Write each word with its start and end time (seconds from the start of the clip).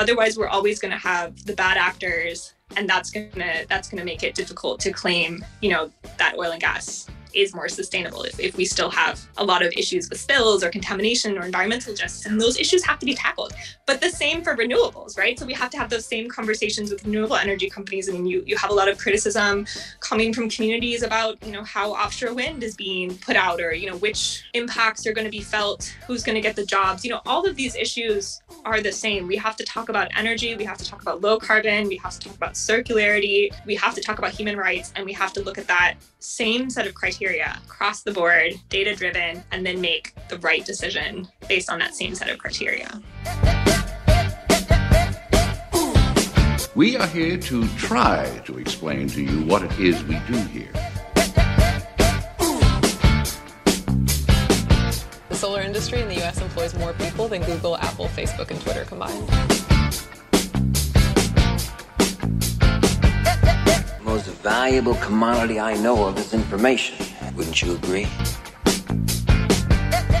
Otherwise, 0.00 0.38
we're 0.38 0.48
always 0.48 0.80
going 0.80 0.90
to 0.90 0.96
have 0.96 1.44
the 1.44 1.52
bad 1.52 1.76
actors, 1.76 2.54
and 2.78 2.88
that's 2.88 3.10
going 3.10 3.30
to 3.32 3.66
that's 3.68 3.88
to 3.98 4.04
make 4.04 4.22
it 4.22 4.34
difficult 4.34 4.80
to 4.80 4.90
claim, 4.90 5.44
you 5.60 5.68
know, 5.68 5.92
that 6.16 6.38
oil 6.38 6.52
and 6.52 6.60
gas 6.60 7.06
is 7.34 7.54
more 7.54 7.68
sustainable 7.68 8.22
if, 8.22 8.38
if 8.40 8.56
we 8.56 8.64
still 8.64 8.90
have 8.90 9.20
a 9.36 9.44
lot 9.44 9.64
of 9.64 9.72
issues 9.76 10.08
with 10.08 10.20
spills 10.20 10.64
or 10.64 10.70
contamination 10.70 11.38
or 11.38 11.44
environmental 11.44 11.94
justice 11.94 12.26
and 12.26 12.40
those 12.40 12.58
issues 12.58 12.84
have 12.84 12.98
to 12.98 13.06
be 13.06 13.14
tackled. 13.14 13.52
But 13.86 14.00
the 14.00 14.10
same 14.10 14.42
for 14.42 14.56
renewables 14.56 15.18
right? 15.18 15.38
So 15.38 15.46
we 15.46 15.52
have 15.54 15.70
to 15.70 15.78
have 15.78 15.90
those 15.90 16.06
same 16.06 16.28
conversations 16.28 16.90
with 16.90 17.04
renewable 17.04 17.36
energy 17.36 17.68
companies. 17.68 18.08
I 18.08 18.12
mean 18.12 18.26
you, 18.26 18.42
you 18.46 18.56
have 18.56 18.70
a 18.70 18.74
lot 18.74 18.88
of 18.88 18.98
criticism 18.98 19.66
coming 20.00 20.32
from 20.32 20.48
communities 20.48 21.02
about 21.02 21.44
you 21.44 21.52
know 21.52 21.64
how 21.64 21.92
offshore 21.92 22.34
wind 22.34 22.62
is 22.62 22.74
being 22.74 23.16
put 23.18 23.36
out 23.36 23.60
or 23.60 23.72
you 23.72 23.88
know 23.88 23.96
which 23.96 24.44
impacts 24.54 25.06
are 25.06 25.12
going 25.12 25.26
to 25.26 25.30
be 25.30 25.40
felt 25.40 25.94
who's 26.06 26.22
going 26.22 26.34
to 26.34 26.40
get 26.40 26.56
the 26.56 26.64
jobs. 26.64 27.04
You 27.04 27.10
know 27.10 27.20
all 27.26 27.46
of 27.46 27.56
these 27.56 27.74
issues 27.76 28.40
are 28.64 28.80
the 28.80 28.92
same. 28.92 29.26
We 29.26 29.36
have 29.36 29.56
to 29.56 29.64
talk 29.64 29.88
about 29.88 30.08
energy. 30.16 30.54
We 30.54 30.64
have 30.64 30.78
to 30.78 30.84
talk 30.84 31.02
about 31.02 31.20
low 31.20 31.38
carbon. 31.38 31.88
We 31.88 31.96
have 31.98 32.12
to 32.12 32.20
talk 32.20 32.36
about 32.36 32.54
circularity. 32.54 33.50
We 33.66 33.74
have 33.76 33.94
to 33.94 34.00
talk 34.00 34.18
about 34.18 34.32
human 34.32 34.56
rights 34.56 34.92
and 34.96 35.04
we 35.04 35.12
have 35.12 35.32
to 35.34 35.42
look 35.42 35.58
at 35.58 35.66
that 35.66 35.94
same 36.18 36.70
set 36.70 36.86
of 36.86 36.94
criteria 36.94 37.19
criteria 37.20 37.60
across 37.66 38.02
the 38.02 38.12
board, 38.12 38.54
data 38.70 38.96
driven, 38.96 39.42
and 39.52 39.66
then 39.66 39.78
make 39.78 40.14
the 40.28 40.38
right 40.38 40.64
decision 40.64 41.28
based 41.48 41.70
on 41.70 41.78
that 41.78 41.94
same 41.94 42.14
set 42.14 42.30
of 42.30 42.38
criteria. 42.38 42.88
We 46.74 46.96
are 46.96 47.06
here 47.08 47.36
to 47.36 47.68
try 47.76 48.40
to 48.46 48.56
explain 48.56 49.08
to 49.08 49.22
you 49.22 49.44
what 49.44 49.62
it 49.62 49.78
is 49.78 50.02
we 50.04 50.18
do 50.26 50.38
here. 50.48 50.72
The 55.28 55.34
solar 55.34 55.60
industry 55.60 56.00
in 56.00 56.08
the 56.08 56.22
US 56.24 56.40
employs 56.40 56.74
more 56.78 56.94
people 56.94 57.28
than 57.28 57.42
Google, 57.42 57.76
Apple, 57.76 58.06
Facebook, 58.06 58.50
and 58.50 58.58
Twitter 58.62 58.86
combined. 58.86 59.69
Most 64.10 64.26
valuable 64.42 64.96
commodity 64.96 65.60
I 65.60 65.74
know 65.74 66.08
of 66.08 66.18
is 66.18 66.34
information. 66.34 66.96
Wouldn't 67.36 67.62
you 67.62 67.76
agree? 67.76 68.08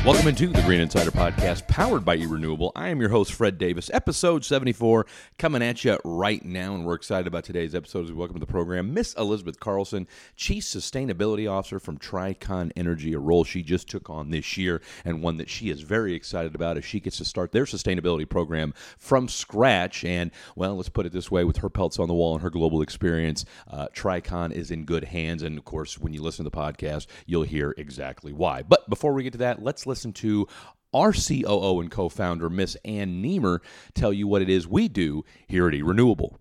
Welcome 0.02 0.28
into 0.28 0.46
the 0.46 0.62
Green 0.62 0.80
Insider 0.80 1.10
Podcast, 1.10 1.68
powered 1.68 2.06
by 2.06 2.16
eRenewable. 2.16 2.72
I 2.74 2.88
am 2.88 3.02
your 3.02 3.10
host, 3.10 3.34
Fred 3.34 3.58
Davis, 3.58 3.90
episode 3.92 4.46
74, 4.46 5.04
coming 5.36 5.62
at 5.62 5.84
you 5.84 5.98
right 6.04 6.42
now. 6.42 6.74
And 6.74 6.86
we're 6.86 6.94
excited 6.94 7.26
about 7.26 7.44
today's 7.44 7.74
episode 7.74 8.04
as 8.04 8.10
we 8.10 8.16
welcome 8.16 8.36
to 8.36 8.40
the 8.40 8.50
program 8.50 8.94
Miss 8.94 9.12
Elizabeth 9.12 9.60
Carlson, 9.60 10.08
Chief 10.36 10.64
Sustainability 10.64 11.48
Officer 11.48 11.78
from 11.78 11.98
Tricon 11.98 12.72
Energy, 12.76 13.12
a 13.12 13.18
role 13.18 13.44
she 13.44 13.62
just 13.62 13.90
took 13.90 14.08
on 14.08 14.30
this 14.30 14.56
year 14.56 14.80
and 15.04 15.22
one 15.22 15.36
that 15.36 15.50
she 15.50 15.68
is 15.68 15.82
very 15.82 16.14
excited 16.14 16.54
about 16.54 16.78
as 16.78 16.84
she 16.86 16.98
gets 16.98 17.18
to 17.18 17.24
start 17.26 17.52
their 17.52 17.66
sustainability 17.66 18.26
program 18.26 18.72
from 18.96 19.28
scratch. 19.28 20.02
And, 20.02 20.30
well, 20.56 20.76
let's 20.76 20.88
put 20.88 21.04
it 21.04 21.12
this 21.12 21.30
way 21.30 21.44
with 21.44 21.58
her 21.58 21.68
pelts 21.68 21.98
on 21.98 22.08
the 22.08 22.14
wall 22.14 22.32
and 22.32 22.42
her 22.42 22.48
global 22.48 22.80
experience, 22.80 23.44
uh, 23.68 23.88
Tricon 23.94 24.50
is 24.50 24.70
in 24.70 24.86
good 24.86 25.04
hands. 25.04 25.42
And, 25.42 25.58
of 25.58 25.66
course, 25.66 25.98
when 25.98 26.14
you 26.14 26.22
listen 26.22 26.46
to 26.46 26.50
the 26.50 26.56
podcast, 26.56 27.06
you'll 27.26 27.42
hear 27.42 27.74
exactly 27.76 28.32
why. 28.32 28.62
But 28.62 28.88
before 28.88 29.12
we 29.12 29.24
get 29.24 29.32
to 29.32 29.38
that, 29.40 29.62
let's 29.62 29.89
listen 29.90 30.12
to 30.14 30.46
our 30.94 31.12
COO 31.12 31.80
and 31.80 31.90
co 31.90 32.08
founder, 32.08 32.48
Miss 32.48 32.76
Ann 32.84 33.22
Niemer, 33.22 33.58
tell 33.94 34.12
you 34.12 34.26
what 34.26 34.42
it 34.42 34.48
is 34.48 34.66
we 34.66 34.88
do 34.88 35.24
here 35.46 35.68
at 35.68 35.74
eRenewable. 35.74 36.36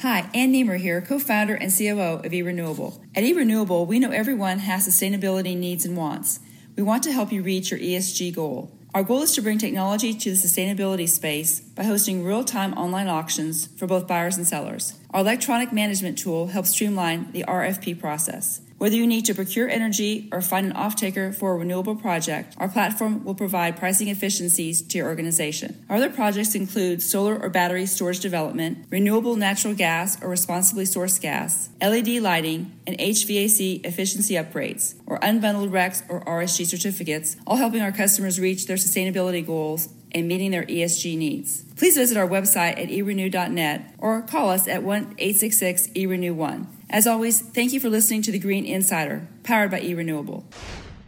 Hi, 0.00 0.28
Ann 0.34 0.52
Niemer 0.52 0.78
here, 0.78 1.00
co 1.00 1.18
founder 1.18 1.54
and 1.54 1.72
COO 1.72 2.20
of 2.24 2.32
eRenewable. 2.32 3.00
At 3.14 3.24
eRenewable, 3.24 3.86
we 3.86 3.98
know 3.98 4.10
everyone 4.10 4.58
has 4.60 4.86
sustainability 4.86 5.56
needs 5.56 5.84
and 5.84 5.96
wants. 5.96 6.40
We 6.76 6.82
want 6.82 7.02
to 7.04 7.12
help 7.12 7.32
you 7.32 7.42
reach 7.42 7.70
your 7.70 7.80
ESG 7.80 8.34
goal. 8.34 8.72
Our 8.94 9.02
goal 9.02 9.22
is 9.22 9.34
to 9.34 9.42
bring 9.42 9.58
technology 9.58 10.14
to 10.14 10.30
the 10.30 10.36
sustainability 10.36 11.08
space 11.08 11.60
by 11.60 11.84
hosting 11.84 12.24
real 12.24 12.44
time 12.44 12.72
online 12.74 13.08
auctions 13.08 13.66
for 13.66 13.86
both 13.86 14.06
buyers 14.06 14.36
and 14.36 14.46
sellers. 14.46 14.98
Our 15.10 15.20
electronic 15.20 15.72
management 15.72 16.18
tool 16.18 16.48
helps 16.48 16.70
streamline 16.70 17.32
the 17.32 17.44
RFP 17.46 18.00
process. 18.00 18.60
Whether 18.78 18.96
you 18.96 19.06
need 19.06 19.24
to 19.24 19.34
procure 19.34 19.70
energy 19.70 20.28
or 20.30 20.42
find 20.42 20.66
an 20.66 20.72
off-taker 20.72 21.32
for 21.32 21.52
a 21.52 21.56
renewable 21.56 21.96
project, 21.96 22.54
our 22.58 22.68
platform 22.68 23.24
will 23.24 23.34
provide 23.34 23.78
pricing 23.78 24.08
efficiencies 24.08 24.82
to 24.82 24.98
your 24.98 25.06
organization. 25.06 25.82
Our 25.88 25.96
other 25.96 26.10
projects 26.10 26.54
include 26.54 27.00
solar 27.00 27.40
or 27.40 27.48
battery 27.48 27.86
storage 27.86 28.20
development, 28.20 28.84
renewable 28.90 29.34
natural 29.34 29.72
gas 29.72 30.22
or 30.22 30.28
responsibly 30.28 30.84
sourced 30.84 31.18
gas, 31.22 31.70
LED 31.80 32.20
lighting, 32.20 32.78
and 32.86 32.98
HVAC 32.98 33.86
efficiency 33.86 34.34
upgrades, 34.34 34.94
or 35.06 35.18
unbundled 35.20 35.70
RECs 35.70 36.02
or 36.10 36.22
RSG 36.26 36.66
certificates, 36.66 37.38
all 37.46 37.56
helping 37.56 37.80
our 37.80 37.92
customers 37.92 38.38
reach 38.38 38.66
their 38.66 38.76
sustainability 38.76 39.44
goals 39.44 39.88
and 40.12 40.28
meeting 40.28 40.50
their 40.50 40.64
ESG 40.64 41.16
needs. 41.16 41.62
Please 41.76 41.96
visit 41.96 42.18
our 42.18 42.28
website 42.28 42.78
at 42.78 42.88
erenew.net 42.88 43.94
or 43.96 44.20
call 44.20 44.50
us 44.50 44.68
at 44.68 44.82
1 44.82 45.14
866 45.18 45.88
eRenew1. 45.88 46.66
As 46.88 47.06
always, 47.06 47.40
thank 47.40 47.72
you 47.72 47.80
for 47.80 47.90
listening 47.90 48.22
to 48.22 48.32
the 48.32 48.38
Green 48.38 48.64
Insider, 48.64 49.26
powered 49.42 49.70
by 49.70 49.80
eRenewable. 49.80 50.44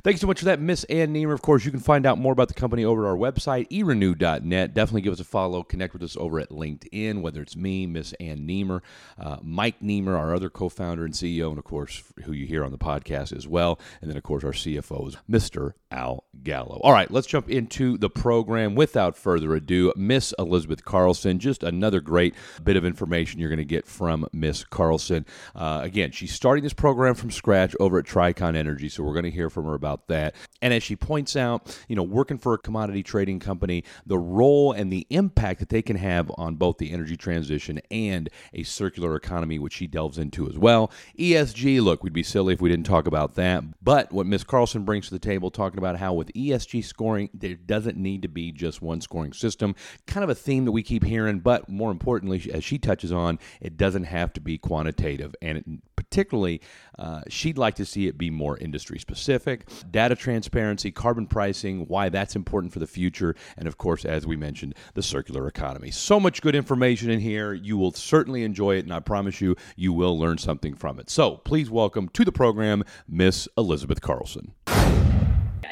Thanks 0.05 0.21
so 0.21 0.27
much 0.27 0.39
for 0.39 0.47
that, 0.47 0.61
Miss 0.61 0.85
Ann 0.85 1.13
Niemer. 1.13 1.35
Of 1.35 1.43
course, 1.43 1.65
you 1.65 1.71
can 1.71 1.81
find 1.81 2.07
out 2.07 2.19
more 2.19 2.33
about 2.33 2.49
the 2.49 2.55
company 2.55 2.85
over 2.85 3.05
at 3.05 3.11
our 3.11 3.17
website, 3.17 3.69
erenew.net. 3.69 4.73
Definitely 4.73 5.03
give 5.03 5.13
us 5.13 5.21
a 5.21 5.25
follow. 5.25 5.63
Connect 5.63 5.93
with 5.93 6.03
us 6.03 6.17
over 6.17 6.41
at 6.41 6.51
LinkedIn, 6.51 7.21
whether 7.21 7.43
it's 7.43 7.57
me, 7.57 7.87
Miss 7.87 8.13
Ann 8.15 8.47
Niemer, 8.47 8.81
uh, 9.19 9.37
Mike 9.43 9.81
Niemer, 9.81 10.17
our 10.17 10.35
other 10.35 10.51
co 10.51 10.69
founder 10.69 11.05
and 11.05 11.15
CEO, 11.15 11.51
and 11.51 11.59
of 11.59 11.65
course, 11.65 12.03
who 12.25 12.33
you 12.33 12.47
hear 12.47 12.65
on 12.65 12.71
the 12.73 12.79
podcast 12.79 13.37
as 13.37 13.47
well. 13.47 13.79
And 14.01 14.09
then, 14.09 14.17
of 14.17 14.23
course, 14.23 14.45
our 14.45 14.53
CFO 14.53 15.09
is 15.09 15.17
Mr. 15.31 15.75
Al 15.91 16.25
Gallo. 16.43 16.81
All 16.83 16.93
right, 16.93 17.11
let's 17.11 17.27
jump 17.27 17.49
into 17.51 17.97
the 17.99 18.11
program. 18.11 18.75
Without 18.75 19.17
further 19.17 19.55
ado, 19.55 19.93
Miss 19.97 20.35
Elizabeth 20.39 20.85
Carlson. 20.85 21.39
Just 21.39 21.63
another 21.63 22.01
great 22.01 22.35
bit 22.63 22.77
of 22.77 22.85
information 22.85 23.41
you're 23.41 23.49
going 23.49 23.59
to 23.59 23.65
get 23.65 23.87
from 23.87 24.27
Miss 24.33 24.65
Carlson. 24.65 25.25
Uh, 25.55 25.81
again, 25.83 26.11
she's 26.11 26.33
starting 26.33 26.63
this 26.63 26.73
program 26.73 27.15
from 27.15 27.31
scratch 27.31 27.75
over 27.81 27.99
at 27.99 28.05
Tricon 28.05 28.55
Energy, 28.57 28.89
so 28.89 29.03
we're 29.03 29.15
going 29.15 29.25
to 29.25 29.31
hear 29.31 29.51
from 29.51 29.65
her 29.65 29.75
about 29.75 30.09
that. 30.09 30.35
And 30.61 30.75
as 30.75 30.83
she 30.83 30.97
points 30.97 31.37
out, 31.37 31.79
you 31.89 31.97
know, 31.97 32.03
working 32.03 32.39
for 32.39 32.55
a 32.55 32.59
commodity 32.59 33.03
trading 33.03 33.41
company, 33.41 33.85
the 34.05 34.19
role 34.19 34.73
and 34.73 34.93
the 34.93 35.07
impact 35.11 35.61
that 35.61 35.71
they 35.71 35.83
can 35.83 35.97
have 35.97 36.31
on 36.37 36.57
both 36.57 36.79
the 36.79 36.93
energy 36.93 37.17
transition 37.17 37.81
and 37.91 38.29
a 38.53 38.63
circular 38.63 39.17
economy, 39.17 39.59
which 39.59 39.75
she 39.75 39.87
delves 39.87 40.19
into 40.19 40.49
as 40.49 40.59
well. 40.59 40.91
ESG, 41.19 41.83
look, 41.83 42.03
we'd 42.03 42.13
be 42.13 42.23
silly 42.23 42.53
if 42.53 42.61
we 42.61 42.69
didn't 42.69 42.87
talk 42.87 43.07
about 43.07 43.35
that. 43.37 43.65
But 43.83 44.13
what 44.13 44.27
Miss 44.27 44.45
Carlson 44.45 44.85
brings 44.85 45.07
to 45.07 45.15
the 45.15 45.19
table, 45.19 45.51
talking 45.51 45.78
about 45.79 45.97
how 45.97 46.13
with 46.13 46.33
ESG 46.35 46.85
scoring, 46.85 47.31
there 47.33 47.55
doesn't 47.55 47.97
need 47.97 48.23
to 48.23 48.29
be 48.29 48.53
just 48.53 48.83
one 48.83 49.01
scoring 49.01 49.33
system. 49.33 49.75
Kind 50.07 50.25
of 50.25 50.31
a 50.31 50.35
theme 50.35 50.65
that 50.65 50.73
we 50.73 50.83
keep 50.83 51.05
hearing, 51.05 51.41
but 51.41 51.69
more 51.69 51.91
importantly, 51.91 52.51
as 52.53 52.65
she 52.65 52.79
touches 52.79 53.13
on, 53.13 53.39
it 53.61 53.77
doesn't 53.77 54.05
have 54.05 54.33
to 54.35 54.41
be 54.41 54.59
quantitative. 54.59 55.35
And 55.41 55.59
it, 55.59 55.65
particularly, 55.97 56.61
uh, 56.99 57.21
she'd 57.29 57.59
like 57.59 57.75
to 57.75 57.85
see 57.85 58.07
it 58.07 58.17
be 58.17 58.31
more 58.31 58.57
industry 58.59 58.99
specific, 58.99 59.69
data 59.91 60.17
transparency, 60.17 60.91
carbon 60.91 61.27
pricing, 61.27 61.87
why 61.87 62.09
that's 62.09 62.35
important 62.37 62.73
for 62.73 62.79
the 62.79 62.87
future, 62.87 63.35
and 63.57 63.69
of 63.69 63.79
course, 63.79 64.05
as 64.05 64.27
we 64.27 64.37
mentioned, 64.37 64.75
the 64.95 65.03
circular 65.03 65.47
economy. 65.47 65.91
So 65.91 66.19
much 66.19 66.41
good 66.41 66.55
information 66.55 67.11
in 67.11 67.21
here. 67.21 67.53
You 67.53 67.77
will 67.77 67.93
certainly 67.93 68.43
enjoy 68.43 68.77
it, 68.77 68.85
and 68.85 68.95
I 68.95 69.01
promise 69.01 69.41
you, 69.41 69.57
you 69.77 69.93
will 69.93 70.19
learn 70.19 70.39
something 70.39 70.75
from 70.75 70.99
it. 70.99 71.11
So 71.11 71.37
please 71.37 71.71
welcome 71.71 72.09
to 72.11 72.25
the 72.25 72.33
program, 72.33 72.85
Miss 73.07 73.49
Elizabeth 73.57 74.01
Carlson. 74.01 74.55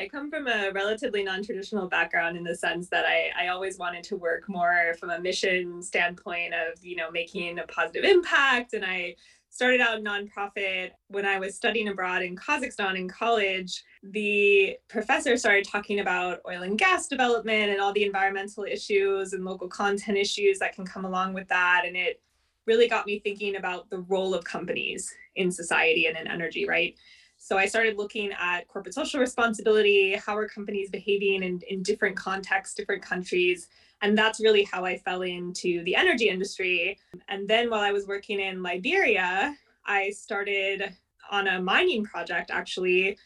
I 0.07 0.09
come 0.09 0.31
from 0.31 0.47
a 0.47 0.71
relatively 0.71 1.25
non-traditional 1.25 1.89
background 1.89 2.37
in 2.37 2.45
the 2.45 2.55
sense 2.55 2.89
that 2.91 3.05
I, 3.07 3.33
I 3.37 3.49
always 3.49 3.77
wanted 3.77 4.05
to 4.05 4.17
work 4.17 4.49
more 4.49 4.95
from 5.01 5.11
a 5.11 5.19
mission 5.19 5.83
standpoint 5.83 6.55
of, 6.55 6.85
you 6.85 6.95
know, 6.95 7.11
making 7.11 7.59
a 7.59 7.67
positive 7.67 8.05
impact. 8.05 8.73
And 8.75 8.85
I 8.85 9.17
started 9.51 9.81
out 9.81 10.05
nonprofit 10.05 10.93
when 11.09 11.27
I 11.27 11.41
was 11.41 11.57
studying 11.57 11.89
abroad 11.89 12.23
in 12.23 12.37
Kazakhstan 12.37 12.97
in 12.97 13.09
college. 13.09 13.83
The 14.05 14.77
professor 14.87 15.37
started 15.37 15.67
talking 15.67 15.99
about 15.99 16.41
oil 16.49 16.63
and 16.63 16.79
gas 16.79 17.09
development 17.09 17.73
and 17.73 17.81
all 17.81 17.93
the 17.93 18.05
environmental 18.05 18.63
issues 18.63 19.33
and 19.33 19.45
local 19.45 19.67
content 19.67 20.19
issues 20.19 20.61
that 20.61 20.73
can 20.73 20.87
come 20.87 21.05
along 21.05 21.35
with 21.35 21.49
that. 21.49 21.83
And 21.85 21.97
it 21.97 22.23
really 22.65 22.89
got 22.89 23.07
me 23.07 23.19
thinking 23.19 23.57
about 23.57 23.91
the 23.91 24.03
role 24.03 24.35
of 24.35 24.45
companies 24.45 25.13
in 25.35 25.51
society 25.51 26.07
and 26.07 26.17
in 26.17 26.29
energy, 26.29 26.65
right? 26.65 26.97
So 27.47 27.57
I 27.57 27.67
started 27.67 27.97
looking 27.97 28.33
at 28.33 28.67
corporate 28.67 28.93
social 28.93 29.21
responsibility, 29.21 30.17
how 30.17 30.37
are 30.37 30.49
companies 30.49 30.91
behaving 30.91 31.45
in, 31.45 31.63
in 31.69 31.81
different 31.85 32.17
contexts, 32.17 32.75
different 32.75 33.03
countries, 33.03 33.69
and 34.03 34.19
that's 34.19 34.41
really 34.41 34.65
how 34.65 34.85
I 34.85 34.99
fell 34.99 35.23
into 35.23 35.85
the 35.85 35.95
energy 35.95 36.29
industry. 36.29 36.99
And 37.29 37.47
then 37.47 37.71
while 37.71 37.83
I 37.83 37.93
was 37.93 38.09
working 38.09 38.41
in 38.41 38.65
Liberia, 38.65 39.57
I 39.87 40.11
started 40.11 40.93
on 41.31 41.47
a 41.47 41.63
mining 41.63 42.03
project 42.03 42.51
actually, 42.51 43.17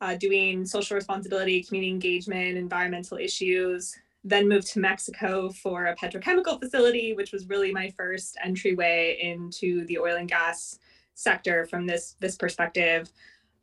uh, 0.00 0.16
doing 0.16 0.66
social 0.66 0.96
responsibility, 0.96 1.62
community 1.62 1.92
engagement, 1.92 2.58
environmental 2.58 3.16
issues. 3.16 3.94
Then 4.24 4.48
moved 4.48 4.66
to 4.72 4.80
Mexico 4.80 5.50
for 5.50 5.86
a 5.86 5.94
petrochemical 5.94 6.58
facility, 6.58 7.14
which 7.14 7.30
was 7.30 7.48
really 7.48 7.70
my 7.70 7.94
first 7.96 8.38
entryway 8.42 9.18
into 9.22 9.86
the 9.86 9.98
oil 9.98 10.16
and 10.16 10.28
gas 10.28 10.80
sector 11.14 11.64
from 11.66 11.86
this 11.86 12.16
this 12.18 12.34
perspective. 12.34 13.08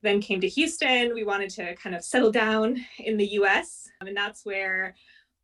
Then 0.01 0.21
came 0.21 0.41
to 0.41 0.47
Houston. 0.47 1.13
We 1.13 1.23
wanted 1.23 1.49
to 1.51 1.75
kind 1.75 1.95
of 1.95 2.03
settle 2.03 2.31
down 2.31 2.77
in 2.99 3.17
the 3.17 3.27
U.S. 3.33 3.89
Um, 4.01 4.07
and 4.07 4.17
that's 4.17 4.45
where 4.45 4.95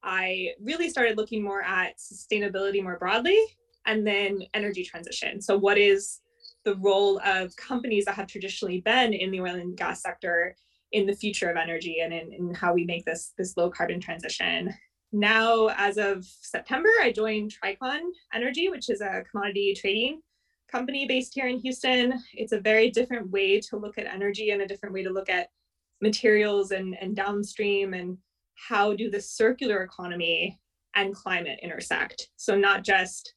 I 0.03 0.49
really 0.61 0.89
started 0.89 1.17
looking 1.17 1.43
more 1.43 1.61
at 1.61 1.97
sustainability 1.97 2.83
more 2.83 2.97
broadly 2.97 3.39
and 3.85 4.05
then 4.05 4.39
energy 4.53 4.83
transition. 4.83 5.41
So, 5.41 5.57
what 5.57 5.77
is 5.77 6.21
the 6.63 6.75
role 6.75 7.19
of 7.25 7.55
companies 7.55 8.05
that 8.05 8.15
have 8.15 8.27
traditionally 8.27 8.81
been 8.81 9.13
in 9.13 9.31
the 9.31 9.41
oil 9.41 9.55
and 9.55 9.75
gas 9.75 10.01
sector 10.01 10.55
in 10.91 11.07
the 11.07 11.15
future 11.15 11.49
of 11.49 11.57
energy 11.57 12.01
and 12.03 12.13
in, 12.13 12.33
in 12.33 12.53
how 12.53 12.73
we 12.73 12.85
make 12.85 13.05
this, 13.05 13.33
this 13.37 13.57
low 13.57 13.69
carbon 13.69 13.99
transition? 13.99 14.73
Now, 15.11 15.69
as 15.75 15.97
of 15.97 16.23
September, 16.23 16.89
I 17.01 17.11
joined 17.11 17.51
Tricon 17.51 17.99
Energy, 18.33 18.69
which 18.69 18.89
is 18.89 19.01
a 19.01 19.23
commodity 19.29 19.75
trading 19.77 20.21
company 20.71 21.05
based 21.05 21.33
here 21.33 21.47
in 21.47 21.59
Houston. 21.59 22.13
It's 22.33 22.53
a 22.53 22.59
very 22.59 22.89
different 22.89 23.29
way 23.29 23.59
to 23.61 23.77
look 23.77 23.97
at 23.97 24.07
energy 24.07 24.51
and 24.51 24.61
a 24.61 24.67
different 24.67 24.93
way 24.93 25.03
to 25.03 25.09
look 25.09 25.29
at 25.29 25.49
materials 26.01 26.71
and, 26.71 26.95
and 26.99 27.15
downstream 27.15 27.93
and 27.93 28.17
how 28.55 28.93
do 28.93 29.09
the 29.09 29.21
circular 29.21 29.83
economy 29.83 30.59
and 30.95 31.15
climate 31.15 31.59
intersect. 31.61 32.29
So 32.37 32.55
not 32.55 32.83
just 32.83 33.33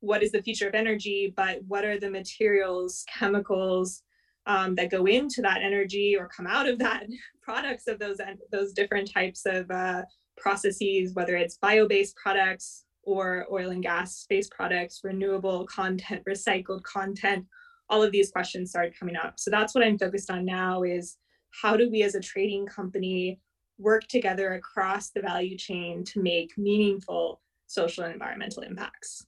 what 0.00 0.22
is 0.22 0.32
the 0.32 0.42
future 0.42 0.68
of 0.68 0.74
energy, 0.74 1.32
but 1.36 1.60
what 1.66 1.84
are 1.84 1.98
the 1.98 2.10
materials, 2.10 3.04
chemicals 3.12 4.02
um, 4.46 4.74
that 4.76 4.90
go 4.90 5.06
into 5.06 5.42
that 5.42 5.62
energy 5.62 6.16
or 6.18 6.28
come 6.28 6.46
out 6.46 6.68
of 6.68 6.78
that 6.78 7.04
products 7.42 7.86
of 7.86 7.98
those 7.98 8.18
those 8.50 8.72
different 8.72 9.10
types 9.12 9.42
of 9.46 9.70
uh, 9.70 10.02
processes, 10.36 11.14
whether 11.14 11.36
it's 11.36 11.58
bio-based 11.58 12.16
products 12.16 12.85
or 13.06 13.46
oil 13.50 13.70
and 13.70 13.82
gas-based 13.82 14.50
products, 14.50 15.00
renewable 15.02 15.66
content, 15.66 16.22
recycled 16.28 16.82
content. 16.82 17.46
All 17.88 18.02
of 18.02 18.12
these 18.12 18.30
questions 18.30 18.70
started 18.70 18.98
coming 18.98 19.16
up. 19.16 19.34
So 19.38 19.50
that's 19.50 19.74
what 19.74 19.84
I'm 19.84 19.98
focused 19.98 20.30
on 20.30 20.44
now 20.44 20.82
is 20.82 21.16
how 21.62 21.76
do 21.76 21.88
we 21.90 22.02
as 22.02 22.14
a 22.14 22.20
trading 22.20 22.66
company 22.66 23.40
work 23.78 24.02
together 24.08 24.54
across 24.54 25.10
the 25.10 25.20
value 25.20 25.56
chain 25.56 26.04
to 26.04 26.20
make 26.20 26.56
meaningful 26.58 27.40
social 27.66 28.04
and 28.04 28.12
environmental 28.12 28.62
impacts. 28.62 29.26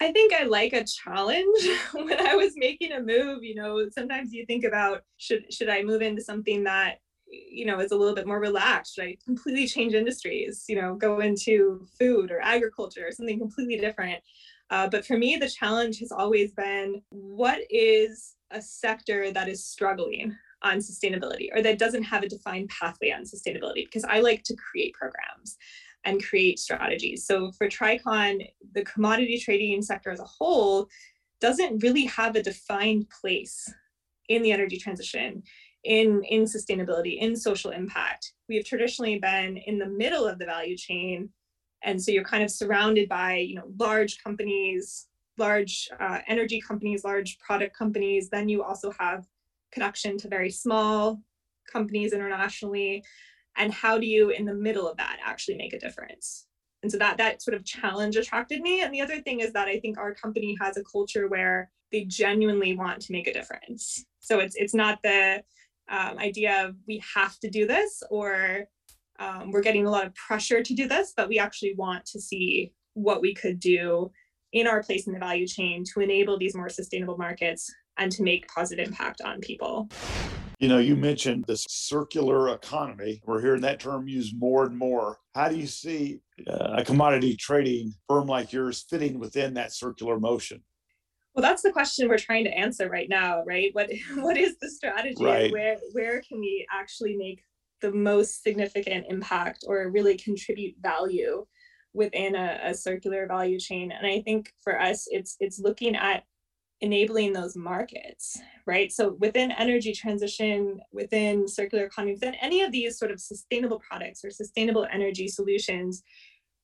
I 0.00 0.12
think 0.12 0.32
I 0.34 0.44
like 0.44 0.72
a 0.72 0.84
challenge 0.84 1.68
when 1.92 2.20
I 2.20 2.34
was 2.34 2.52
making 2.56 2.92
a 2.92 3.00
move, 3.00 3.42
you 3.42 3.54
know, 3.54 3.88
sometimes 3.90 4.32
you 4.32 4.44
think 4.46 4.64
about 4.64 5.02
should 5.16 5.52
should 5.52 5.68
I 5.68 5.82
move 5.82 6.02
into 6.02 6.22
something 6.22 6.64
that 6.64 6.98
you 7.30 7.64
know 7.64 7.80
is 7.80 7.92
a 7.92 7.96
little 7.96 8.14
bit 8.14 8.26
more 8.26 8.40
relaxed 8.40 8.98
i 9.00 9.16
completely 9.24 9.66
change 9.66 9.94
industries 9.94 10.64
you 10.68 10.80
know 10.80 10.94
go 10.94 11.20
into 11.20 11.86
food 11.98 12.30
or 12.30 12.40
agriculture 12.40 13.06
or 13.06 13.12
something 13.12 13.38
completely 13.38 13.78
different. 13.78 14.22
Uh, 14.70 14.88
but 14.88 15.04
for 15.04 15.18
me 15.18 15.36
the 15.36 15.48
challenge 15.48 15.98
has 15.98 16.10
always 16.10 16.52
been 16.52 17.00
what 17.10 17.60
is 17.70 18.36
a 18.50 18.62
sector 18.62 19.30
that 19.30 19.48
is 19.48 19.64
struggling 19.64 20.34
on 20.62 20.78
sustainability 20.78 21.48
or 21.54 21.62
that 21.62 21.78
doesn't 21.78 22.02
have 22.02 22.22
a 22.22 22.28
defined 22.28 22.68
pathway 22.70 23.10
on 23.10 23.22
sustainability? 23.22 23.84
Because 23.84 24.04
I 24.04 24.20
like 24.20 24.42
to 24.44 24.56
create 24.56 24.94
programs 24.94 25.56
and 26.04 26.24
create 26.24 26.58
strategies. 26.58 27.26
So 27.26 27.52
for 27.52 27.68
Tricon, 27.68 28.46
the 28.72 28.84
commodity 28.84 29.38
trading 29.38 29.82
sector 29.82 30.10
as 30.10 30.20
a 30.20 30.24
whole 30.24 30.88
doesn't 31.40 31.82
really 31.82 32.06
have 32.06 32.36
a 32.36 32.42
defined 32.42 33.08
place 33.10 33.72
in 34.28 34.42
the 34.42 34.52
energy 34.52 34.78
transition, 34.78 35.42
in, 35.84 36.22
in 36.24 36.44
sustainability, 36.44 37.18
in 37.18 37.36
social 37.36 37.70
impact. 37.70 38.32
We 38.48 38.56
have 38.56 38.64
traditionally 38.64 39.18
been 39.18 39.56
in 39.56 39.78
the 39.78 39.86
middle 39.86 40.26
of 40.26 40.38
the 40.38 40.46
value 40.46 40.76
chain. 40.76 41.28
And 41.82 42.02
so 42.02 42.10
you're 42.10 42.24
kind 42.24 42.42
of 42.42 42.50
surrounded 42.50 43.08
by, 43.08 43.36
you 43.36 43.56
know, 43.56 43.70
large 43.78 44.22
companies, 44.22 45.06
large 45.36 45.88
uh, 46.00 46.20
energy 46.26 46.60
companies, 46.60 47.04
large 47.04 47.38
product 47.38 47.76
companies. 47.76 48.30
Then 48.30 48.48
you 48.48 48.62
also 48.62 48.92
have 48.98 49.26
connection 49.72 50.16
to 50.18 50.28
very 50.28 50.50
small 50.50 51.20
companies 51.70 52.12
internationally 52.12 53.02
and 53.56 53.72
how 53.72 53.98
do 53.98 54.06
you 54.06 54.30
in 54.30 54.44
the 54.44 54.54
middle 54.54 54.88
of 54.88 54.96
that 54.96 55.18
actually 55.24 55.56
make 55.56 55.72
a 55.72 55.78
difference 55.78 56.46
and 56.82 56.92
so 56.92 56.98
that 56.98 57.16
that 57.16 57.42
sort 57.42 57.54
of 57.54 57.64
challenge 57.64 58.16
attracted 58.16 58.60
me 58.60 58.82
and 58.82 58.92
the 58.92 59.00
other 59.00 59.20
thing 59.22 59.40
is 59.40 59.52
that 59.52 59.68
i 59.68 59.78
think 59.80 59.98
our 59.98 60.14
company 60.14 60.56
has 60.60 60.76
a 60.76 60.84
culture 60.84 61.28
where 61.28 61.70
they 61.90 62.04
genuinely 62.04 62.76
want 62.76 63.00
to 63.00 63.12
make 63.12 63.26
a 63.26 63.32
difference 63.32 64.04
so 64.20 64.38
it's 64.38 64.54
it's 64.56 64.74
not 64.74 64.98
the 65.02 65.42
um, 65.88 66.18
idea 66.18 66.66
of 66.66 66.76
we 66.86 67.02
have 67.14 67.38
to 67.40 67.50
do 67.50 67.66
this 67.66 68.02
or 68.10 68.64
um, 69.18 69.50
we're 69.50 69.62
getting 69.62 69.86
a 69.86 69.90
lot 69.90 70.06
of 70.06 70.14
pressure 70.14 70.62
to 70.62 70.74
do 70.74 70.88
this 70.88 71.12
but 71.16 71.28
we 71.28 71.38
actually 71.38 71.74
want 71.76 72.04
to 72.04 72.20
see 72.20 72.72
what 72.94 73.20
we 73.20 73.34
could 73.34 73.60
do 73.60 74.10
in 74.52 74.66
our 74.66 74.82
place 74.82 75.06
in 75.06 75.12
the 75.12 75.18
value 75.18 75.46
chain 75.46 75.84
to 75.92 76.00
enable 76.00 76.38
these 76.38 76.54
more 76.54 76.68
sustainable 76.68 77.18
markets 77.18 77.70
and 77.98 78.10
to 78.12 78.22
make 78.22 78.48
positive 78.48 78.88
impact 78.88 79.20
on 79.20 79.40
people. 79.40 79.88
You 80.60 80.68
know, 80.68 80.78
you 80.78 80.96
mentioned 80.96 81.44
this 81.46 81.66
circular 81.68 82.54
economy. 82.54 83.20
We're 83.26 83.40
hearing 83.40 83.60
that 83.62 83.80
term 83.80 84.08
used 84.08 84.38
more 84.38 84.64
and 84.64 84.78
more. 84.78 85.18
How 85.34 85.48
do 85.48 85.56
you 85.56 85.66
see 85.66 86.20
uh, 86.46 86.76
a 86.78 86.84
commodity 86.84 87.36
trading 87.36 87.92
firm 88.08 88.26
like 88.28 88.52
yours 88.52 88.86
fitting 88.88 89.18
within 89.18 89.54
that 89.54 89.74
circular 89.74 90.18
motion? 90.18 90.62
Well, 91.34 91.42
that's 91.42 91.62
the 91.62 91.72
question 91.72 92.08
we're 92.08 92.18
trying 92.18 92.44
to 92.44 92.56
answer 92.56 92.88
right 92.88 93.08
now, 93.08 93.42
right? 93.44 93.70
What 93.74 93.90
what 94.16 94.36
is 94.36 94.56
the 94.58 94.70
strategy? 94.70 95.24
Right. 95.24 95.52
Where 95.52 95.76
where 95.92 96.22
can 96.22 96.40
we 96.40 96.66
actually 96.72 97.16
make 97.16 97.42
the 97.80 97.92
most 97.92 98.42
significant 98.42 99.06
impact 99.08 99.64
or 99.66 99.90
really 99.90 100.16
contribute 100.16 100.76
value 100.80 101.44
within 101.92 102.34
a, 102.34 102.60
a 102.64 102.74
circular 102.74 103.26
value 103.26 103.58
chain? 103.58 103.92
And 103.92 104.06
I 104.06 104.20
think 104.20 104.52
for 104.62 104.80
us, 104.80 105.06
it's 105.10 105.36
it's 105.40 105.58
looking 105.58 105.96
at 105.96 106.24
enabling 106.80 107.32
those 107.32 107.56
markets, 107.56 108.38
right? 108.66 108.92
So 108.92 109.16
within 109.18 109.50
energy 109.52 109.92
transition, 109.92 110.80
within 110.92 111.48
circular 111.48 111.84
economy, 111.84 112.14
within 112.14 112.34
any 112.34 112.62
of 112.62 112.72
these 112.72 112.98
sort 112.98 113.10
of 113.10 113.20
sustainable 113.20 113.80
products 113.80 114.24
or 114.24 114.30
sustainable 114.30 114.86
energy 114.92 115.28
solutions, 115.28 116.02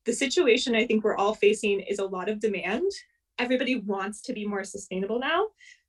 the 0.04 0.12
situation 0.12 0.74
I 0.74 0.86
think 0.86 1.04
we're 1.04 1.16
all 1.16 1.34
facing 1.34 1.80
is 1.80 1.98
a 1.98 2.04
lot 2.04 2.28
of 2.28 2.40
demand. 2.40 2.90
Everybody 3.38 3.76
wants 3.76 4.20
to 4.22 4.32
be 4.32 4.46
more 4.46 4.64
sustainable 4.64 5.18
now, 5.18 5.46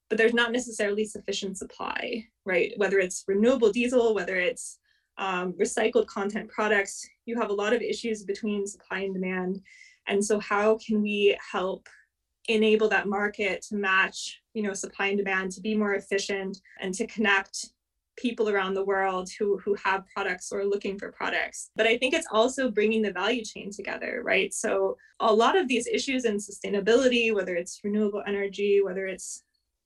but 0.09 0.17
there's 0.17 0.33
not 0.33 0.51
necessarily 0.51 1.05
sufficient 1.05 1.57
supply, 1.57 2.25
right? 2.45 2.73
Whether 2.77 2.99
it's 2.99 3.23
renewable 3.27 3.71
diesel, 3.71 4.13
whether 4.13 4.35
it's 4.37 4.79
um, 5.17 5.53
recycled 5.53 6.07
content 6.07 6.49
products, 6.49 7.07
you 7.25 7.39
have 7.39 7.49
a 7.49 7.53
lot 7.53 7.73
of 7.73 7.81
issues 7.81 8.23
between 8.23 8.65
supply 8.65 9.01
and 9.01 9.13
demand. 9.13 9.61
And 10.07 10.23
so, 10.23 10.39
how 10.39 10.77
can 10.85 11.01
we 11.01 11.37
help 11.51 11.87
enable 12.47 12.89
that 12.89 13.07
market 13.07 13.61
to 13.61 13.75
match 13.75 14.41
you 14.53 14.63
know 14.63 14.73
supply 14.73 15.07
and 15.07 15.17
demand 15.17 15.51
to 15.51 15.61
be 15.61 15.75
more 15.75 15.93
efficient 15.93 16.59
and 16.81 16.93
to 16.93 17.07
connect 17.07 17.69
people 18.21 18.49
around 18.49 18.73
the 18.73 18.85
world 18.85 19.29
who 19.37 19.57
who 19.59 19.75
have 19.83 20.07
products 20.13 20.51
or 20.51 20.65
looking 20.65 20.97
for 20.99 21.11
products. 21.11 21.71
But 21.75 21.87
i 21.87 21.97
think 21.97 22.13
it's 22.13 22.27
also 22.31 22.69
bringing 22.69 23.01
the 23.01 23.11
value 23.11 23.43
chain 23.43 23.71
together 23.71 24.21
right? 24.23 24.53
So 24.53 24.97
a 25.19 25.33
lot 25.33 25.57
of 25.57 25.67
these 25.67 25.87
issues 25.87 26.25
in 26.25 26.37
sustainability 26.37 27.33
whether 27.33 27.55
it's 27.55 27.79
renewable 27.83 28.23
energy 28.27 28.81
whether 28.83 29.05
it's 29.07 29.43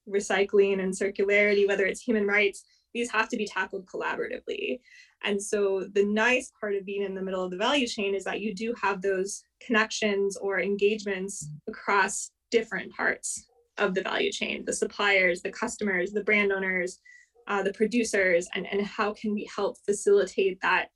recycling 0.07 0.81
and 0.83 0.93
circularity 0.93 1.67
whether 1.67 1.85
it's 1.85 2.01
human 2.01 2.27
rights 2.27 2.63
these 2.93 3.11
have 3.11 3.27
to 3.29 3.37
be 3.37 3.45
tackled 3.45 3.85
collaboratively. 3.85 4.79
And 5.25 5.41
so 5.41 5.85
the 5.93 6.05
nice 6.05 6.51
part 6.59 6.75
of 6.75 6.85
being 6.85 7.03
in 7.03 7.13
the 7.13 7.21
middle 7.21 7.43
of 7.43 7.51
the 7.51 7.57
value 7.57 7.87
chain 7.87 8.15
is 8.15 8.23
that 8.23 8.39
you 8.39 8.55
do 8.55 8.73
have 8.81 9.01
those 9.01 9.43
connections 9.59 10.37
or 10.37 10.61
engagements 10.61 11.49
across 11.67 12.31
different 12.51 12.93
parts 12.93 13.47
of 13.77 13.93
the 13.93 14.01
value 14.01 14.31
chain 14.31 14.63
the 14.65 14.71
suppliers 14.71 15.41
the 15.41 15.51
customers 15.51 16.11
the 16.11 16.23
brand 16.23 16.51
owners 16.53 16.99
uh, 17.47 17.61
the 17.61 17.73
producers 17.73 18.47
and, 18.55 18.67
and 18.71 18.85
how 18.85 19.13
can 19.13 19.33
we 19.33 19.49
help 19.53 19.77
facilitate 19.85 20.59
that 20.61 20.87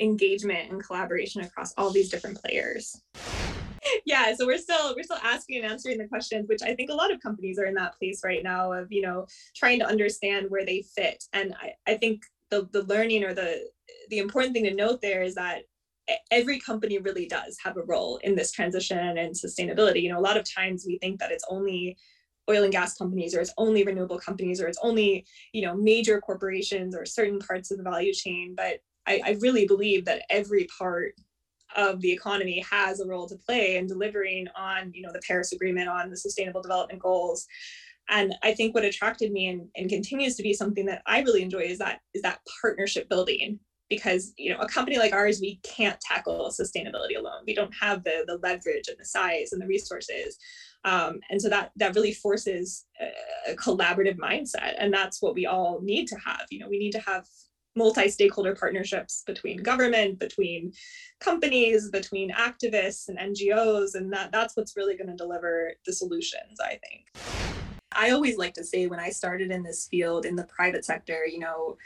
engagement 0.00 0.70
and 0.70 0.82
collaboration 0.82 1.42
across 1.42 1.74
all 1.76 1.90
these 1.90 2.08
different 2.08 2.40
players 2.40 3.00
yeah 4.06 4.34
so 4.34 4.46
we're 4.46 4.58
still 4.58 4.94
we're 4.94 5.02
still 5.02 5.18
asking 5.22 5.56
and 5.56 5.70
answering 5.70 5.98
the 5.98 6.06
questions 6.06 6.48
which 6.48 6.62
i 6.62 6.74
think 6.74 6.90
a 6.90 6.94
lot 6.94 7.12
of 7.12 7.20
companies 7.20 7.58
are 7.58 7.66
in 7.66 7.74
that 7.74 7.96
place 7.98 8.20
right 8.24 8.44
now 8.44 8.72
of 8.72 8.86
you 8.90 9.02
know 9.02 9.26
trying 9.56 9.78
to 9.78 9.86
understand 9.86 10.46
where 10.48 10.64
they 10.64 10.84
fit 10.94 11.22
and 11.32 11.54
i, 11.60 11.72
I 11.86 11.96
think 11.96 12.22
the, 12.50 12.68
the 12.72 12.82
learning 12.84 13.24
or 13.24 13.34
the 13.34 13.68
the 14.10 14.18
important 14.18 14.54
thing 14.54 14.64
to 14.64 14.74
note 14.74 15.00
there 15.02 15.22
is 15.22 15.34
that 15.34 15.62
every 16.30 16.58
company 16.58 16.98
really 16.98 17.26
does 17.26 17.56
have 17.62 17.76
a 17.76 17.82
role 17.82 18.18
in 18.22 18.34
this 18.34 18.52
transition 18.52 19.18
and 19.18 19.34
sustainability. 19.34 20.02
You 20.02 20.10
know, 20.12 20.18
a 20.18 20.20
lot 20.20 20.36
of 20.36 20.50
times 20.50 20.84
we 20.86 20.98
think 20.98 21.20
that 21.20 21.30
it's 21.30 21.44
only 21.50 21.96
oil 22.48 22.62
and 22.64 22.72
gas 22.72 22.96
companies 22.96 23.34
or 23.34 23.40
it's 23.40 23.52
only 23.58 23.84
renewable 23.84 24.18
companies 24.18 24.60
or 24.60 24.66
it's 24.66 24.78
only, 24.82 25.26
you 25.52 25.62
know, 25.62 25.76
major 25.76 26.20
corporations 26.20 26.94
or 26.94 27.04
certain 27.04 27.38
parts 27.38 27.70
of 27.70 27.78
the 27.78 27.84
value 27.84 28.12
chain. 28.12 28.54
But 28.56 28.80
I, 29.06 29.20
I 29.24 29.36
really 29.40 29.66
believe 29.66 30.04
that 30.04 30.22
every 30.30 30.66
part 30.78 31.14
of 31.76 32.00
the 32.00 32.12
economy 32.12 32.64
has 32.70 33.00
a 33.00 33.06
role 33.06 33.28
to 33.28 33.36
play 33.36 33.76
in 33.76 33.86
delivering 33.86 34.46
on, 34.56 34.90
you 34.94 35.02
know, 35.02 35.12
the 35.12 35.22
Paris 35.26 35.52
Agreement, 35.52 35.88
on 35.88 36.10
the 36.10 36.16
sustainable 36.16 36.62
development 36.62 37.00
goals. 37.02 37.46
And 38.08 38.34
I 38.42 38.52
think 38.54 38.74
what 38.74 38.84
attracted 38.84 39.32
me 39.32 39.48
and, 39.48 39.68
and 39.76 39.90
continues 39.90 40.34
to 40.36 40.42
be 40.42 40.54
something 40.54 40.86
that 40.86 41.02
I 41.06 41.20
really 41.20 41.42
enjoy 41.42 41.60
is 41.60 41.78
that 41.78 42.00
is 42.14 42.22
that 42.22 42.40
partnership 42.62 43.08
building 43.08 43.60
because 43.88 44.34
you 44.36 44.52
know 44.52 44.58
a 44.60 44.68
company 44.68 44.98
like 44.98 45.12
ours 45.12 45.40
we 45.40 45.56
can't 45.62 46.00
tackle 46.00 46.50
sustainability 46.50 47.16
alone. 47.18 47.42
We 47.46 47.54
don't 47.54 47.74
have 47.80 48.04
the 48.04 48.24
the 48.26 48.38
leverage 48.42 48.88
and 48.88 48.98
the 48.98 49.04
size 49.04 49.52
and 49.52 49.60
the 49.60 49.66
resources. 49.66 50.38
Um, 50.84 51.20
and 51.30 51.40
so 51.40 51.48
that 51.48 51.72
that 51.76 51.94
really 51.94 52.12
forces 52.12 52.86
a, 53.00 53.52
a, 53.52 53.56
collaborative 53.56 54.16
mindset 54.16 54.74
and 54.78 54.94
that's 54.94 55.20
what 55.20 55.34
we 55.34 55.46
all 55.46 55.80
need 55.82 56.06
to 56.08 56.16
have. 56.24 56.46
You 56.50 56.60
know 56.60 56.68
we 56.68 56.78
need 56.78 56.92
to 56.92 57.00
have 57.00 57.26
multi-stakeholder 57.76 58.56
partnerships 58.56 59.22
between 59.24 59.62
government 59.62 60.18
between 60.18 60.72
companies 61.20 61.90
between 61.90 62.32
activists 62.32 63.08
and 63.08 63.18
ngos 63.18 63.94
and 63.94 64.12
that 64.12 64.32
that's 64.32 64.56
what's 64.56 64.76
really 64.76 64.96
going 64.96 65.06
to 65.06 65.14
deliver 65.14 65.72
the 65.86 65.92
solutions 65.92 66.58
i 66.60 66.70
think. 66.70 67.06
I 67.92 68.10
always 68.10 68.36
like 68.36 68.54
to 68.54 68.64
say 68.64 68.88
when 68.88 68.98
i 68.98 69.10
started 69.10 69.52
in 69.52 69.62
this 69.62 69.86
field 69.88 70.26
in 70.26 70.34
the 70.34 70.44
private 70.44 70.84
sector 70.84 71.24
you 71.24 71.38
know 71.38 71.76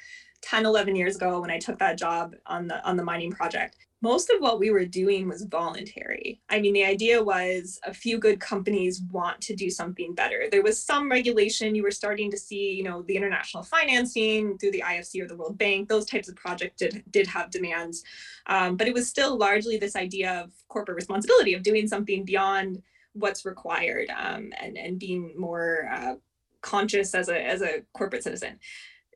10 0.43 0.67
11 0.67 0.97
years 0.97 1.17
ago 1.17 1.41
when 1.41 1.51
i 1.51 1.59
took 1.59 1.79
that 1.79 1.99
job 1.99 2.35
on 2.47 2.67
the 2.67 2.85
on 2.87 2.97
the 2.97 3.05
mining 3.05 3.31
project 3.31 3.77
most 4.03 4.31
of 4.31 4.41
what 4.41 4.59
we 4.59 4.71
were 4.71 4.85
doing 4.85 5.29
was 5.29 5.45
voluntary. 5.45 6.41
I 6.51 6.61
mean, 6.61 6.73
the 6.73 6.85
idea 6.85 7.23
was 7.23 7.79
a 7.85 7.95
few 7.95 8.19
good 8.19 8.41
companies 8.41 9.01
want 9.13 9.41
to 9.43 9.55
do 9.55 9.71
something 9.71 10.13
better. 10.13 10.49
There 10.51 10.63
was 10.63 10.83
some 10.83 11.09
regulation. 11.09 11.77
You 11.77 11.85
were 11.85 11.93
starting 11.93 12.29
to 12.33 12.37
see, 12.37 12.73
you 12.73 12.83
know, 12.83 13.03
the 13.03 13.17
international 13.17 13.63
financing 13.63 14.59
through 14.59 14.73
the 14.73 14.83
IFC 14.85 15.23
or 15.23 15.29
the 15.29 15.37
World 15.37 15.57
Bank. 15.57 15.89
Those 15.89 16.07
types 16.07 16.29
of 16.29 16.35
projects 16.35 16.79
did, 16.79 17.05
did 17.13 17.29
have 17.29 17.53
demands. 17.53 18.03
Um, 18.47 18.77
but 18.77 18.89
it 18.89 18.95
was 18.95 19.09
still 19.09 19.39
largely 19.39 19.77
this 19.77 19.95
idea 19.95 20.43
of 20.43 20.51
corporate 20.67 20.97
responsibility, 20.97 21.55
of 21.55 21.63
doing 21.63 21.87
something 21.87 22.25
beyond 22.25 22.83
what's 23.13 23.45
required 23.45 24.11
um, 24.19 24.53
and, 24.61 24.77
and 24.77 24.99
being 24.99 25.33
more 25.39 25.89
uh, 25.93 26.15
conscious 26.61 27.15
as 27.15 27.29
a, 27.29 27.41
as 27.41 27.63
a 27.63 27.83
corporate 27.93 28.25
citizen 28.25 28.59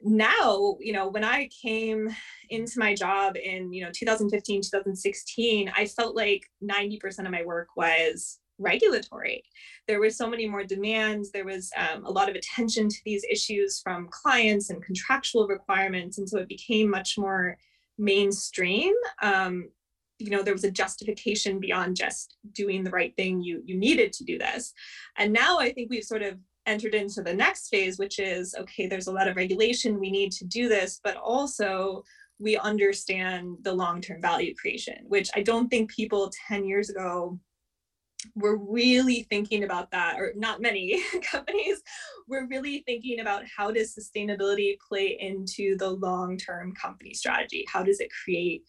now 0.02 0.76
you 0.78 0.92
know 0.92 1.08
when 1.08 1.24
i 1.24 1.48
came 1.62 2.08
into 2.50 2.78
my 2.78 2.94
job 2.94 3.36
in 3.36 3.72
you 3.72 3.82
know 3.82 3.90
2015 3.92 4.60
2016 4.62 5.72
i 5.74 5.86
felt 5.86 6.14
like 6.14 6.44
90% 6.62 7.24
of 7.24 7.30
my 7.30 7.42
work 7.42 7.68
was 7.76 8.38
regulatory. 8.58 9.42
There 9.86 10.00
were 10.00 10.10
so 10.10 10.28
many 10.28 10.48
more 10.48 10.64
demands. 10.64 11.30
There 11.30 11.44
was 11.44 11.70
um, 11.76 12.04
a 12.04 12.10
lot 12.10 12.28
of 12.28 12.34
attention 12.34 12.88
to 12.88 12.96
these 13.04 13.24
issues 13.30 13.80
from 13.80 14.08
clients 14.10 14.70
and 14.70 14.82
contractual 14.82 15.46
requirements 15.46 16.18
and 16.18 16.28
so 16.28 16.38
it 16.38 16.48
became 16.48 16.90
much 16.90 17.18
more 17.18 17.58
mainstream. 17.98 18.94
Um, 19.22 19.70
you 20.18 20.30
know 20.30 20.42
there 20.42 20.54
was 20.54 20.64
a 20.64 20.70
justification 20.70 21.60
beyond 21.60 21.94
just 21.94 22.38
doing 22.52 22.82
the 22.82 22.90
right 22.90 23.14
thing. 23.16 23.42
You 23.42 23.62
you 23.66 23.76
needed 23.76 24.14
to 24.14 24.24
do 24.24 24.38
this. 24.38 24.72
And 25.18 25.32
now 25.32 25.58
i 25.58 25.70
think 25.72 25.90
we've 25.90 26.04
sort 26.04 26.22
of 26.22 26.38
entered 26.66 26.94
into 26.94 27.22
the 27.22 27.34
next 27.34 27.68
phase, 27.68 27.98
which 27.98 28.18
is 28.18 28.54
okay, 28.58 28.86
there's 28.86 29.06
a 29.06 29.12
lot 29.12 29.28
of 29.28 29.36
regulation, 29.36 30.00
we 30.00 30.10
need 30.10 30.32
to 30.32 30.44
do 30.44 30.68
this, 30.68 31.00
but 31.02 31.16
also 31.16 32.02
we 32.38 32.56
understand 32.58 33.56
the 33.62 33.72
long 33.72 34.00
term 34.00 34.20
value 34.20 34.54
creation, 34.54 34.96
which 35.08 35.30
I 35.34 35.42
don't 35.42 35.68
think 35.68 35.90
people 35.90 36.30
10 36.48 36.64
years 36.64 36.90
ago 36.90 37.38
were 38.34 38.56
really 38.56 39.26
thinking 39.30 39.64
about 39.64 39.90
that, 39.92 40.18
or 40.18 40.32
not 40.36 40.60
many 40.60 41.02
companies 41.30 41.82
were 42.28 42.46
really 42.48 42.82
thinking 42.86 43.20
about 43.20 43.44
how 43.56 43.70
does 43.70 43.94
sustainability 43.94 44.76
play 44.86 45.16
into 45.20 45.76
the 45.76 45.90
long 45.90 46.36
term 46.36 46.74
company 46.74 47.14
strategy? 47.14 47.64
How 47.68 47.82
does 47.82 48.00
it 48.00 48.10
create 48.24 48.62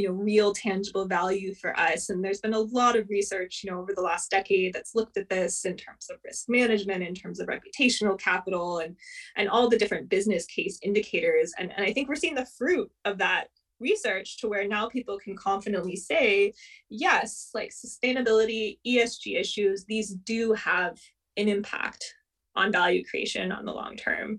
you 0.00 0.08
know 0.08 0.14
real 0.14 0.52
tangible 0.52 1.04
value 1.04 1.54
for 1.54 1.78
us. 1.78 2.10
And 2.10 2.24
there's 2.24 2.40
been 2.40 2.54
a 2.54 2.58
lot 2.58 2.96
of 2.96 3.08
research 3.08 3.62
you 3.62 3.70
know 3.70 3.78
over 3.78 3.92
the 3.94 4.00
last 4.00 4.30
decade 4.30 4.72
that's 4.72 4.94
looked 4.94 5.16
at 5.16 5.28
this 5.28 5.64
in 5.64 5.76
terms 5.76 6.08
of 6.10 6.18
risk 6.24 6.48
management 6.48 7.02
in 7.02 7.14
terms 7.14 7.40
of 7.40 7.48
reputational 7.48 8.18
capital 8.18 8.78
and 8.78 8.96
and 9.36 9.48
all 9.48 9.68
the 9.68 9.78
different 9.78 10.08
business 10.08 10.46
case 10.46 10.78
indicators. 10.82 11.52
And, 11.58 11.72
and 11.76 11.84
i 11.84 11.92
think 11.92 12.08
we're 12.08 12.14
seeing 12.14 12.34
the 12.34 12.46
fruit 12.46 12.90
of 13.04 13.18
that 13.18 13.48
research 13.78 14.38
to 14.38 14.48
where 14.48 14.68
now 14.68 14.88
people 14.88 15.18
can 15.18 15.34
confidently 15.34 15.96
say 15.96 16.52
yes 16.90 17.50
like 17.54 17.70
sustainability 17.70 18.78
esg 18.86 19.40
issues 19.40 19.84
these 19.86 20.10
do 20.10 20.52
have 20.52 20.98
an 21.36 21.48
impact 21.48 22.14
on 22.56 22.70
value 22.70 23.02
creation 23.04 23.50
on 23.50 23.64
the 23.64 23.72
long 23.72 23.96
term 23.96 24.38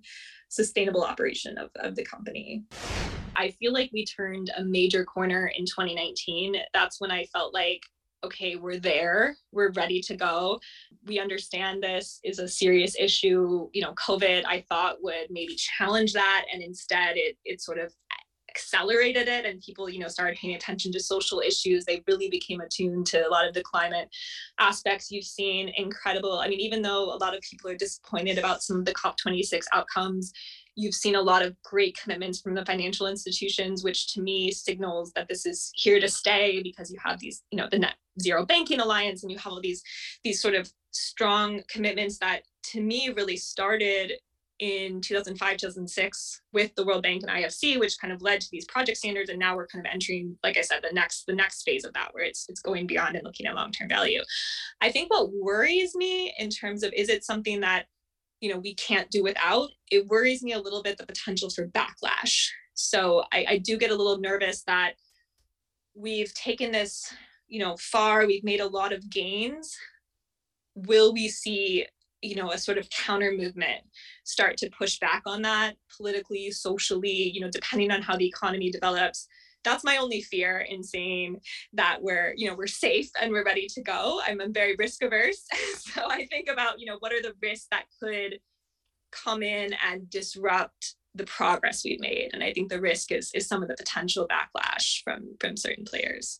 sustainable 0.49 1.03
operation 1.03 1.57
of, 1.57 1.71
of 1.75 1.95
the 1.95 2.03
company 2.03 2.63
I 3.35 3.51
feel 3.51 3.73
like 3.73 3.89
we 3.93 4.05
turned 4.05 4.51
a 4.57 4.63
major 4.63 5.05
corner 5.05 5.51
in 5.55 5.65
2019. 5.65 6.55
That's 6.73 6.99
when 6.99 7.11
I 7.11 7.25
felt 7.25 7.53
like, 7.53 7.81
okay, 8.23 8.55
we're 8.55 8.79
there, 8.79 9.35
we're 9.51 9.71
ready 9.71 9.99
to 10.01 10.15
go. 10.15 10.59
We 11.05 11.19
understand 11.19 11.81
this 11.81 12.19
is 12.23 12.39
a 12.39 12.47
serious 12.47 12.95
issue. 12.99 13.69
You 13.73 13.81
know, 13.81 13.93
COVID, 13.93 14.43
I 14.45 14.63
thought 14.69 15.01
would 15.01 15.27
maybe 15.29 15.55
challenge 15.55 16.13
that. 16.13 16.45
And 16.53 16.61
instead, 16.61 17.17
it, 17.17 17.37
it 17.45 17.61
sort 17.61 17.79
of 17.79 17.93
accelerated 18.51 19.29
it 19.29 19.45
and 19.45 19.61
people 19.61 19.89
you 19.89 19.97
know 19.97 20.09
started 20.09 20.37
paying 20.37 20.55
attention 20.55 20.91
to 20.91 20.99
social 20.99 21.39
issues 21.39 21.85
they 21.85 22.03
really 22.05 22.29
became 22.29 22.59
attuned 22.59 23.05
to 23.05 23.25
a 23.25 23.29
lot 23.29 23.47
of 23.47 23.53
the 23.53 23.63
climate 23.63 24.09
aspects 24.59 25.09
you've 25.09 25.23
seen 25.23 25.71
incredible 25.77 26.39
i 26.39 26.49
mean 26.49 26.59
even 26.59 26.81
though 26.81 27.05
a 27.13 27.19
lot 27.21 27.33
of 27.33 27.41
people 27.41 27.71
are 27.71 27.77
disappointed 27.77 28.37
about 28.37 28.61
some 28.61 28.77
of 28.77 28.83
the 28.83 28.93
cop26 28.93 29.63
outcomes 29.73 30.33
You've 30.75 30.95
seen 30.95 31.15
a 31.15 31.21
lot 31.21 31.43
of 31.43 31.61
great 31.63 31.97
commitments 32.01 32.39
from 32.39 32.55
the 32.55 32.65
financial 32.65 33.07
institutions, 33.07 33.83
which 33.83 34.13
to 34.13 34.21
me 34.21 34.51
signals 34.51 35.11
that 35.13 35.27
this 35.27 35.45
is 35.45 35.71
here 35.75 35.99
to 35.99 36.07
stay 36.07 36.61
because 36.63 36.91
you 36.91 36.97
have 37.03 37.19
these, 37.19 37.43
you 37.51 37.57
know, 37.57 37.67
the 37.69 37.79
net 37.79 37.95
zero 38.19 38.45
banking 38.45 38.79
alliance 38.79 39.23
and 39.23 39.31
you 39.31 39.37
have 39.37 39.53
all 39.53 39.61
these 39.61 39.81
these 40.23 40.41
sort 40.41 40.55
of 40.55 40.69
strong 40.91 41.61
commitments 41.69 42.17
that 42.17 42.41
to 42.63 42.81
me 42.81 43.09
really 43.09 43.37
started 43.37 44.13
in 44.59 45.01
2005 45.01 45.57
2006 45.57 46.41
with 46.53 46.73
the 46.75 46.85
world 46.85 47.01
bank 47.01 47.23
and 47.23 47.31
ifc 47.31 47.79
which 47.79 47.97
kind 47.99 48.13
of 48.13 48.21
led 48.21 48.39
to 48.39 48.47
these 48.51 48.65
project 48.65 48.97
standards. 48.97 49.29
And 49.29 49.39
now 49.39 49.55
we're 49.55 49.67
kind 49.67 49.85
of 49.85 49.91
entering 49.91 50.37
like 50.43 50.57
i 50.57 50.61
said 50.61 50.81
the 50.83 50.93
next 50.93 51.25
the 51.25 51.33
next 51.33 51.63
phase 51.63 51.83
of 51.83 51.93
that 51.93 52.09
where 52.11 52.23
it's 52.23 52.45
it's 52.47 52.61
going 52.61 52.85
beyond 52.85 53.15
and 53.15 53.25
looking 53.25 53.47
at 53.47 53.55
long-term 53.55 53.89
value. 53.89 54.21
I 54.81 54.91
think 54.91 55.09
what 55.09 55.33
worries 55.33 55.95
me 55.95 56.33
in 56.37 56.49
terms 56.49 56.83
of 56.83 56.93
is 56.93 57.09
it 57.09 57.23
something 57.23 57.61
that 57.61 57.85
you 58.41 58.51
know 58.51 58.59
we 58.59 58.73
can't 58.75 59.09
do 59.09 59.23
without 59.23 59.69
it 59.89 60.07
worries 60.07 60.43
me 60.43 60.53
a 60.53 60.59
little 60.59 60.83
bit 60.83 60.97
the 60.97 61.05
potential 61.05 61.49
for 61.49 61.67
backlash. 61.67 62.47
So 62.73 63.23
I, 63.31 63.45
I 63.47 63.57
do 63.59 63.77
get 63.77 63.91
a 63.91 63.95
little 63.95 64.17
nervous 64.17 64.63
that 64.63 64.93
we've 65.95 66.33
taken 66.33 66.71
this 66.71 67.13
you 67.47 67.59
know 67.59 67.77
far 67.77 68.25
we've 68.25 68.43
made 68.43 68.59
a 68.59 68.67
lot 68.67 68.91
of 68.91 69.09
gains. 69.09 69.77
Will 70.75 71.13
we 71.13 71.29
see 71.29 71.85
you 72.21 72.35
know 72.35 72.51
a 72.51 72.57
sort 72.57 72.77
of 72.77 72.89
counter 72.89 73.31
movement 73.31 73.81
start 74.23 74.57
to 74.57 74.69
push 74.69 74.99
back 74.99 75.23
on 75.25 75.41
that 75.41 75.75
politically 75.95 76.51
socially 76.51 77.31
you 77.33 77.41
know 77.41 77.49
depending 77.51 77.91
on 77.91 78.01
how 78.01 78.15
the 78.15 78.27
economy 78.27 78.69
develops 78.69 79.27
that's 79.63 79.83
my 79.83 79.97
only 79.97 80.21
fear 80.21 80.59
in 80.59 80.83
saying 80.83 81.39
that 81.73 81.99
we're 82.01 82.33
you 82.35 82.47
know 82.47 82.55
we're 82.55 82.67
safe 82.67 83.09
and 83.19 83.31
we're 83.31 83.45
ready 83.45 83.67
to 83.67 83.81
go. 83.81 84.21
I'm, 84.25 84.41
I'm 84.41 84.53
very 84.53 84.75
risk 84.77 85.03
averse. 85.03 85.45
So 85.75 86.07
i 86.09 86.25
think 86.27 86.47
about 86.49 86.79
you 86.79 86.85
know 86.85 86.97
what 86.99 87.11
are 87.11 87.21
the 87.21 87.33
risks 87.41 87.67
that 87.71 87.85
could 88.01 88.39
come 89.11 89.43
in 89.43 89.73
and 89.85 90.09
disrupt 90.09 90.95
the 91.15 91.25
progress 91.25 91.83
we've 91.83 91.99
made? 91.99 92.29
And 92.33 92.43
i 92.43 92.53
think 92.53 92.69
the 92.69 92.81
risk 92.81 93.11
is 93.11 93.31
is 93.33 93.47
some 93.47 93.61
of 93.61 93.69
the 93.69 93.75
potential 93.75 94.27
backlash 94.27 95.03
from 95.03 95.35
from 95.39 95.57
certain 95.57 95.85
players. 95.85 96.39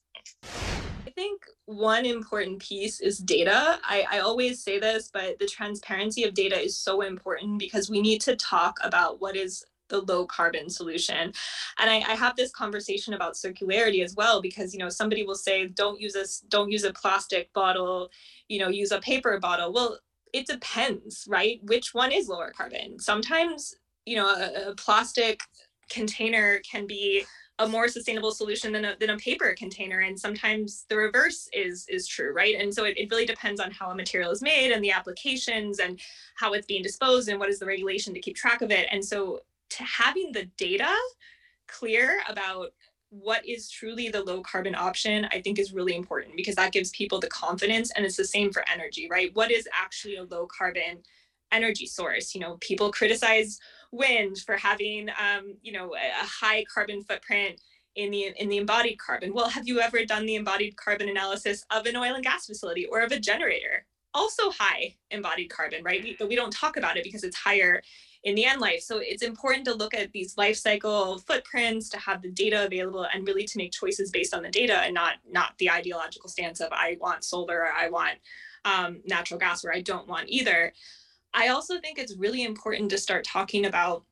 I 1.06 1.10
think 1.10 1.42
one 1.66 2.06
important 2.06 2.60
piece 2.60 3.02
is 3.02 3.18
data. 3.18 3.80
I, 3.84 4.06
I, 4.10 4.20
always 4.20 4.64
say 4.64 4.80
this, 4.80 5.10
but 5.12 5.40
the 5.40 5.48
transparency 5.48 6.24
of 6.24 6.34
data 6.34 6.58
is 6.58 6.78
so 6.78 7.02
important 7.02 7.60
because 7.60 7.90
we 7.90 8.02
need 8.02 8.22
to 8.22 8.36
talk 8.36 8.78
about 8.82 9.20
what 9.20 9.36
is 9.36 9.64
the 9.92 10.02
low 10.02 10.26
carbon 10.26 10.70
solution. 10.70 11.32
And 11.78 11.90
I, 11.90 11.98
I 11.98 12.16
have 12.16 12.36
this 12.36 12.52
conversation 12.52 13.14
about 13.14 13.36
circularity 13.36 14.04
as 14.04 14.16
well, 14.16 14.42
because, 14.42 14.74
you 14.74 14.80
know, 14.80 14.90
somebody 14.90 15.24
will 15.24 15.36
say, 15.36 15.68
don't 15.68 16.02
use 16.02 16.14
this, 16.14 16.40
don't 16.50 16.72
use 16.72 16.84
a 16.84 16.94
plastic 16.94 17.54
bottle, 17.54 18.10
you 18.48 18.60
know, 18.60 18.70
use 18.70 18.92
a 18.92 19.00
paper 19.00 19.40
bottle. 19.40 19.72
Well, 19.72 20.00
it 20.34 20.48
depends, 20.48 21.28
right? 21.30 21.60
Which 21.64 21.94
one 21.94 22.12
is 22.12 22.28
lower 22.28 22.52
carbon? 22.52 23.00
Sometimes, 23.00 23.76
you 24.06 24.16
know, 24.16 24.30
a, 24.30 24.72
a 24.72 24.76
plastic 24.76 25.42
container 25.90 26.60
can 26.60 26.88
be 26.88 27.24
a 27.62 27.68
more 27.68 27.88
sustainable 27.88 28.32
solution 28.32 28.72
than 28.72 28.86
a, 28.86 28.96
than 29.00 29.12
a 29.12 29.18
paper 29.18 29.54
container 29.58 30.00
and 30.00 30.20
sometimes 30.20 30.86
the 30.90 30.98
reverse 30.98 31.48
is 31.54 31.86
is 31.90 32.08
true 32.08 32.34
right 32.34 32.56
and 32.60 32.74
so 32.74 32.86
it, 32.86 32.98
it 32.98 33.10
really 33.12 33.26
depends 33.26 33.62
on 33.62 33.70
how 33.70 33.92
a 33.92 33.96
material 33.96 34.32
is 34.32 34.42
made 34.42 34.72
and 34.72 34.84
the 34.84 34.92
applications 34.92 35.80
and 35.80 36.00
how 36.36 36.54
it's 36.54 36.66
being 36.66 36.82
disposed 36.82 37.30
and 37.30 37.40
what 37.40 37.50
is 37.50 37.60
the 37.60 37.66
regulation 37.66 38.14
to 38.14 38.20
keep 38.20 38.36
track 38.36 38.62
of 38.62 38.72
it 38.72 38.88
and 38.92 39.04
so 39.04 39.40
to 39.72 39.84
having 39.84 40.32
the 40.32 40.46
data 40.58 40.94
clear 41.68 42.22
about 42.30 42.74
what 43.10 43.46
is 43.46 43.70
truly 43.70 44.08
the 44.08 44.24
low 44.24 44.42
carbon 44.42 44.74
option 44.74 45.28
i 45.32 45.42
think 45.42 45.60
is 45.60 45.74
really 45.74 45.96
important 45.96 46.34
because 46.38 46.56
that 46.56 46.72
gives 46.72 46.92
people 46.92 47.20
the 47.20 47.28
confidence 47.28 47.92
and 47.92 48.06
it's 48.06 48.16
the 48.16 48.24
same 48.24 48.52
for 48.52 48.64
energy 48.74 49.08
right? 49.10 49.36
What 49.36 49.52
is 49.52 49.68
actually 49.74 50.16
a 50.16 50.24
low 50.24 50.48
carbon 50.48 51.04
energy 51.52 51.86
source? 51.86 52.34
You 52.34 52.42
know 52.42 52.58
people 52.62 52.92
criticize 52.92 53.60
wind 53.92 54.38
for 54.40 54.56
having 54.56 55.10
um, 55.10 55.56
you 55.62 55.74
know 55.74 55.94
a 55.94 56.26
high 56.26 56.64
carbon 56.74 57.04
footprint 57.04 57.60
in 57.96 58.10
the 58.12 58.34
in 58.38 58.50
the 58.50 58.58
embodied 58.58 58.98
carbon. 58.98 59.34
Well 59.34 59.50
have 59.50 59.68
you 59.68 59.80
ever 59.80 60.06
done 60.06 60.26
the 60.26 60.36
embodied 60.36 60.78
carbon 60.78 61.10
analysis 61.10 61.66
of 61.72 61.86
an 61.86 61.96
oil 61.98 62.16
and 62.16 62.24
gas 62.24 62.46
facility 62.46 62.86
or 62.86 63.02
of 63.02 63.12
a 63.12 63.20
generator? 63.20 63.86
Also 64.14 64.52
high 64.52 64.96
embodied 65.12 65.50
carbon 65.50 65.84
right? 65.84 66.02
We, 66.04 66.16
but 66.18 66.30
we 66.30 66.36
don't 66.36 66.54
talk 66.54 66.78
about 66.78 66.98
it 66.98 67.04
because 67.04 67.24
it's 67.24 67.38
higher 67.38 67.82
in 68.24 68.36
the 68.36 68.46
end 68.46 68.62
life. 68.62 68.82
So 68.82 69.00
it's 69.00 69.24
important 69.24 69.66
to 69.66 69.74
look 69.74 69.94
at 69.94 70.12
these 70.12 70.38
life 70.38 70.58
cycle 70.58 71.18
footprints, 71.20 71.90
to 71.90 71.98
have 71.98 72.22
the 72.22 72.30
data 72.30 72.66
available 72.66 73.08
and 73.12 73.26
really 73.28 73.46
to 73.46 73.58
make 73.58 73.72
choices 73.72 74.12
based 74.12 74.34
on 74.34 74.44
the 74.44 74.50
data 74.50 74.78
and 74.78 74.94
not 74.94 75.16
not 75.30 75.58
the 75.58 75.72
ideological 75.72 76.30
stance 76.30 76.60
of 76.60 76.72
I 76.72 76.98
want 77.00 77.24
solar, 77.24 77.62
or 77.62 77.72
I 77.72 77.90
want 77.90 78.18
um, 78.66 79.02
natural 79.06 79.40
gas, 79.40 79.66
or 79.66 79.74
I 79.74 79.82
don't 79.82 80.08
want 80.08 80.30
either. 80.30 80.72
I 81.34 81.48
also 81.48 81.80
think 81.80 81.98
it's 81.98 82.18
really 82.18 82.44
important 82.44 82.92
to 82.92 82.98
start 82.98 83.24
talking 83.24 83.66
about 83.66 84.04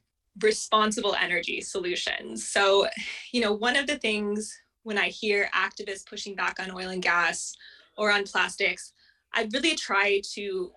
responsible 0.42 1.16
energy 1.16 1.62
solutions. 1.62 2.48
So, 2.48 2.88
you 3.32 3.42
know, 3.42 3.54
one 3.54 3.76
of 3.76 3.88
the 3.88 3.98
things 3.98 4.58
when 4.84 4.98
I 4.98 5.10
hear 5.10 5.50
activists 5.54 6.06
pushing 6.06 6.36
back 6.36 6.60
on 6.60 6.72
oil 6.72 6.90
and 6.90 7.04
gas 7.04 7.56
or 7.98 8.12
on 8.12 8.24
plastics, 8.24 8.94
I 9.34 9.48
really 9.54 9.76
try 9.76 10.22
to 10.34 10.72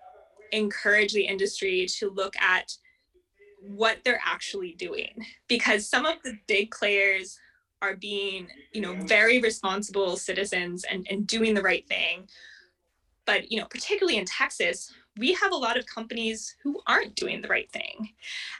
encourage 0.51 1.13
the 1.13 1.25
industry 1.25 1.87
to 1.97 2.09
look 2.09 2.35
at 2.37 2.75
what 3.67 3.99
they're 4.03 4.21
actually 4.25 4.73
doing 4.73 5.25
because 5.47 5.87
some 5.87 6.05
of 6.05 6.21
the 6.23 6.37
big 6.47 6.71
players 6.71 7.39
are 7.81 7.95
being 7.95 8.47
you 8.71 8.81
know 8.81 8.95
very 9.05 9.39
responsible 9.39 10.15
citizens 10.17 10.83
and, 10.85 11.07
and 11.09 11.27
doing 11.27 11.53
the 11.53 11.61
right 11.61 11.87
thing. 11.87 12.27
But 13.25 13.51
you 13.51 13.59
know 13.59 13.67
particularly 13.69 14.17
in 14.17 14.25
texas 14.25 14.91
we 15.15 15.33
have 15.33 15.51
a 15.51 15.55
lot 15.55 15.77
of 15.77 15.85
companies 15.85 16.55
who 16.63 16.81
aren't 16.87 17.15
doing 17.15 17.39
the 17.39 17.47
right 17.47 17.71
thing. 17.71 18.09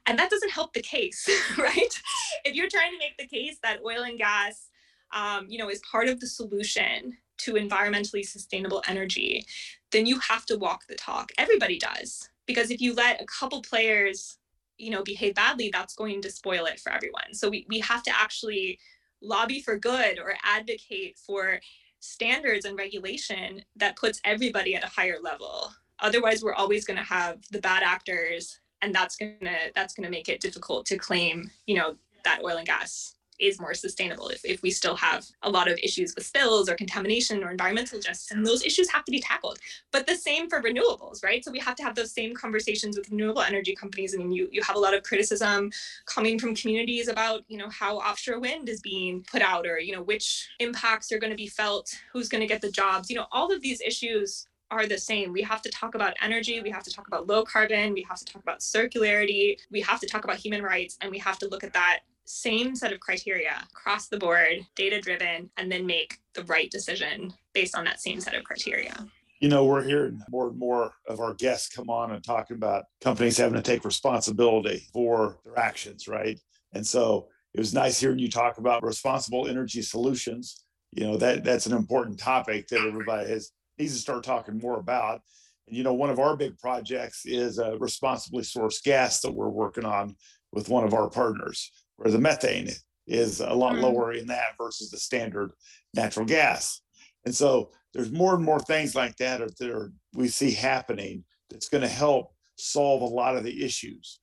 And 0.05 0.19
that 0.19 0.29
doesn't 0.29 0.51
help 0.51 0.73
the 0.73 0.83
case 0.83 1.27
right? 1.57 2.01
If 2.45 2.53
you're 2.53 2.69
trying 2.69 2.91
to 2.91 2.99
make 2.99 3.17
the 3.17 3.27
case 3.27 3.57
that 3.63 3.79
oil 3.83 4.03
and 4.03 4.17
gas 4.17 4.69
um, 5.13 5.47
you 5.49 5.57
know 5.57 5.69
is 5.69 5.81
part 5.89 6.07
of 6.07 6.19
the 6.19 6.27
solution 6.27 7.17
to 7.39 7.53
environmentally 7.53 8.25
sustainable 8.25 8.83
energy 8.87 9.45
then 9.93 10.05
you 10.05 10.19
have 10.19 10.45
to 10.47 10.57
walk 10.57 10.87
the 10.87 10.95
talk. 10.95 11.31
Everybody 11.37 11.77
does. 11.77 12.29
Because 12.45 12.71
if 12.71 12.81
you 12.81 12.93
let 12.93 13.21
a 13.21 13.25
couple 13.25 13.61
players 13.61 14.37
you 14.77 14.89
know 14.89 15.03
behave 15.03 15.35
badly 15.35 15.69
that's 15.71 15.95
going 15.95 16.21
to 16.21 16.31
spoil 16.31 16.65
it 16.65 16.79
for 16.79 16.91
everyone. 16.91 17.33
So 17.33 17.49
we, 17.49 17.65
we 17.69 17.79
have 17.79 18.03
to 18.03 18.11
actually 18.11 18.79
lobby 19.21 19.61
for 19.61 19.77
good 19.77 20.19
or 20.19 20.35
advocate 20.43 21.17
for 21.17 21.59
standards 21.99 22.65
and 22.65 22.77
regulation 22.77 23.63
that 23.77 23.95
puts 23.95 24.19
everybody 24.25 24.75
at 24.75 24.83
a 24.83 24.87
higher 24.89 25.17
level. 25.21 25.71
Otherwise 25.99 26.43
we're 26.43 26.53
always 26.53 26.85
going 26.85 26.97
to 26.97 27.03
have 27.03 27.39
the 27.51 27.59
bad 27.59 27.83
actors 27.83 28.59
and 28.83 28.93
that's 28.93 29.15
going 29.15 29.37
to 29.41 29.55
that's 29.73 29.93
going 29.93 30.03
to 30.03 30.11
make 30.11 30.29
it 30.29 30.41
difficult 30.41 30.85
to 30.85 30.97
claim 30.97 31.49
you 31.65 31.75
know 31.75 31.95
that 32.23 32.41
oil 32.43 32.57
and 32.57 32.67
gas 32.67 33.15
is 33.39 33.59
more 33.59 33.73
sustainable 33.73 34.29
if, 34.29 34.43
if 34.45 34.61
we 34.61 34.71
still 34.71 34.95
have 34.95 35.25
a 35.43 35.49
lot 35.49 35.69
of 35.69 35.77
issues 35.81 36.13
with 36.15 36.25
spills 36.25 36.69
or 36.69 36.75
contamination 36.75 37.43
or 37.43 37.51
environmental 37.51 37.99
justice 37.99 38.31
and 38.31 38.45
those 38.45 38.63
issues 38.63 38.89
have 38.89 39.03
to 39.05 39.11
be 39.11 39.19
tackled. 39.19 39.59
But 39.91 40.07
the 40.07 40.15
same 40.15 40.49
for 40.49 40.61
renewables 40.61 41.23
right? 41.23 41.43
So 41.43 41.51
we 41.51 41.59
have 41.59 41.75
to 41.75 41.83
have 41.83 41.95
those 41.95 42.11
same 42.11 42.33
conversations 42.33 42.97
with 42.97 43.09
renewable 43.09 43.41
energy 43.41 43.75
companies. 43.75 44.13
I 44.13 44.17
mean 44.17 44.31
you, 44.31 44.47
you 44.51 44.61
have 44.63 44.75
a 44.75 44.79
lot 44.79 44.93
of 44.93 45.03
criticism 45.03 45.71
coming 46.05 46.39
from 46.39 46.55
communities 46.55 47.07
about 47.07 47.43
you 47.47 47.57
know 47.57 47.69
how 47.69 47.97
offshore 47.97 48.39
wind 48.39 48.69
is 48.69 48.81
being 48.81 49.25
put 49.29 49.41
out 49.41 49.65
or 49.65 49.79
you 49.79 49.93
know 49.93 50.01
which 50.01 50.49
impacts 50.59 51.11
are 51.11 51.19
going 51.19 51.31
to 51.31 51.37
be 51.37 51.47
felt 51.47 51.93
who's 52.11 52.29
going 52.29 52.41
to 52.41 52.47
get 52.47 52.61
the 52.61 52.71
jobs. 52.71 53.09
You 53.09 53.15
know 53.17 53.27
all 53.31 53.51
of 53.51 53.61
these 53.61 53.81
issues 53.81 54.47
are 54.73 54.87
the 54.87 54.97
same. 54.97 55.31
We 55.31 55.43
have 55.43 55.61
to 55.61 55.69
talk 55.69 55.93
about 55.93 56.15
energy, 56.21 56.61
we 56.61 56.71
have 56.71 56.83
to 56.83 56.91
talk 56.91 57.07
about 57.07 57.27
low 57.27 57.43
carbon, 57.43 57.93
we 57.93 58.05
have 58.09 58.17
to 58.17 58.25
talk 58.25 58.41
about 58.41 58.59
circularity, 58.59 59.57
we 59.71 59.81
have 59.81 59.99
to 59.99 60.07
talk 60.07 60.23
about 60.23 60.37
human 60.37 60.63
rights, 60.63 60.97
and 61.01 61.11
we 61.11 61.19
have 61.19 61.37
to 61.39 61.47
look 61.47 61.63
at 61.63 61.73
that 61.73 61.99
same 62.25 62.75
set 62.75 62.93
of 62.93 62.99
criteria 62.99 63.63
across 63.71 64.07
the 64.07 64.17
board, 64.17 64.65
data 64.75 64.99
driven, 65.01 65.49
and 65.57 65.71
then 65.71 65.85
make 65.85 66.19
the 66.33 66.43
right 66.45 66.69
decision 66.71 67.33
based 67.53 67.75
on 67.75 67.83
that 67.85 68.01
same 68.01 68.19
set 68.19 68.33
of 68.33 68.43
criteria. 68.43 68.93
You 69.39 69.49
know, 69.49 69.65
we're 69.65 69.83
hearing 69.83 70.21
more 70.29 70.47
and 70.47 70.57
more 70.57 70.93
of 71.07 71.19
our 71.19 71.33
guests 71.33 71.75
come 71.75 71.89
on 71.89 72.11
and 72.11 72.23
talking 72.23 72.55
about 72.55 72.85
companies 73.01 73.37
having 73.37 73.55
to 73.55 73.61
take 73.61 73.83
responsibility 73.83 74.87
for 74.93 75.39
their 75.43 75.59
actions, 75.59 76.07
right? 76.07 76.39
And 76.73 76.85
so 76.85 77.27
it 77.53 77.59
was 77.59 77.73
nice 77.73 77.99
hearing 77.99 78.19
you 78.19 78.29
talk 78.29 78.57
about 78.57 78.83
responsible 78.83 79.47
energy 79.47 79.81
solutions. 79.81 80.63
You 80.91 81.07
know, 81.07 81.17
that 81.17 81.43
that's 81.43 81.65
an 81.65 81.73
important 81.73 82.19
topic 82.19 82.67
that 82.67 82.87
everybody 82.87 83.29
has 83.29 83.51
needs 83.77 83.93
to 83.93 83.99
start 83.99 84.23
talking 84.23 84.59
more 84.59 84.79
about. 84.79 85.21
And 85.67 85.75
you 85.75 85.83
know, 85.83 85.93
one 85.93 86.09
of 86.09 86.19
our 86.19 86.37
big 86.37 86.57
projects 86.57 87.25
is 87.25 87.57
a 87.57 87.77
responsibly 87.77 88.43
sourced 88.43 88.81
gas 88.83 89.21
that 89.21 89.33
we're 89.33 89.49
working 89.49 89.85
on 89.85 90.15
with 90.53 90.69
one 90.69 90.83
of 90.83 90.93
our 90.93 91.09
partners 91.09 91.71
where 92.03 92.11
the 92.11 92.19
methane 92.19 92.69
is 93.07 93.39
a 93.39 93.53
lot 93.53 93.73
mm-hmm. 93.73 93.83
lower 93.83 94.11
in 94.11 94.27
that 94.27 94.57
versus 94.57 94.89
the 94.89 94.97
standard 94.97 95.51
natural 95.93 96.25
gas. 96.25 96.81
And 97.25 97.33
so 97.33 97.71
there's 97.93 98.11
more 98.11 98.35
and 98.35 98.43
more 98.43 98.59
things 98.59 98.93
like 98.93 99.15
that 99.17 99.39
that 99.39 99.69
are, 99.69 99.93
we 100.13 100.27
see 100.27 100.51
happening 100.51 101.23
that's 101.49 101.69
going 101.69 101.81
to 101.81 101.87
help 101.87 102.33
solve 102.57 103.01
a 103.01 103.05
lot 103.05 103.37
of 103.37 103.45
the 103.45 103.63
issues. 103.63 104.19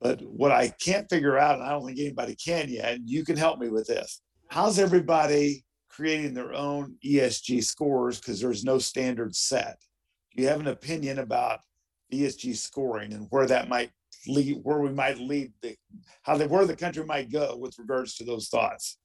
But 0.00 0.22
what 0.22 0.52
I 0.52 0.68
can't 0.68 1.10
figure 1.10 1.36
out, 1.36 1.56
and 1.56 1.64
I 1.64 1.70
don't 1.70 1.86
think 1.86 1.98
anybody 1.98 2.36
can 2.36 2.68
yet, 2.68 2.94
and 2.94 3.10
you 3.10 3.24
can 3.24 3.36
help 3.36 3.58
me 3.58 3.68
with 3.68 3.88
this. 3.88 4.20
How's 4.48 4.78
everybody 4.78 5.64
creating 5.88 6.34
their 6.34 6.54
own 6.54 6.94
ESG 7.04 7.64
scores 7.64 8.20
because 8.20 8.40
there's 8.40 8.62
no 8.64 8.78
standard 8.78 9.34
set? 9.34 9.78
Do 10.36 10.42
you 10.42 10.48
have 10.48 10.60
an 10.60 10.68
opinion 10.68 11.18
about 11.18 11.60
ESG 12.12 12.56
scoring 12.56 13.12
and 13.12 13.26
where 13.30 13.46
that 13.46 13.68
might 13.68 13.90
lead 14.28 14.60
where 14.62 14.80
we 14.80 14.90
might 14.90 15.18
lead 15.18 15.52
the 15.62 15.76
how 16.22 16.36
the 16.36 16.48
where 16.48 16.66
the 16.66 16.76
country 16.76 17.04
might 17.04 17.30
go 17.30 17.56
with 17.56 17.78
regards 17.78 18.14
to 18.16 18.24
those 18.24 18.48
thoughts. 18.48 18.98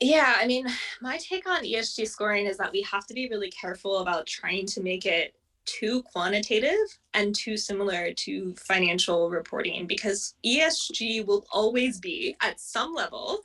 Yeah 0.00 0.36
i 0.38 0.46
mean 0.46 0.66
my 1.02 1.18
take 1.18 1.46
on 1.46 1.62
esg 1.62 2.06
scoring 2.08 2.46
is 2.46 2.56
that 2.56 2.72
we 2.72 2.82
have 2.82 3.06
to 3.06 3.14
be 3.14 3.28
really 3.28 3.50
careful 3.50 3.98
about 3.98 4.26
trying 4.26 4.66
to 4.66 4.82
make 4.82 5.04
it 5.04 5.34
too 5.66 6.02
quantitative 6.04 6.98
and 7.12 7.34
too 7.34 7.56
similar 7.56 8.12
to 8.14 8.54
financial 8.56 9.28
reporting 9.28 9.86
because 9.86 10.34
esg 10.44 11.26
will 11.26 11.44
always 11.52 12.00
be 12.00 12.34
at 12.40 12.58
some 12.58 12.94
level 12.94 13.40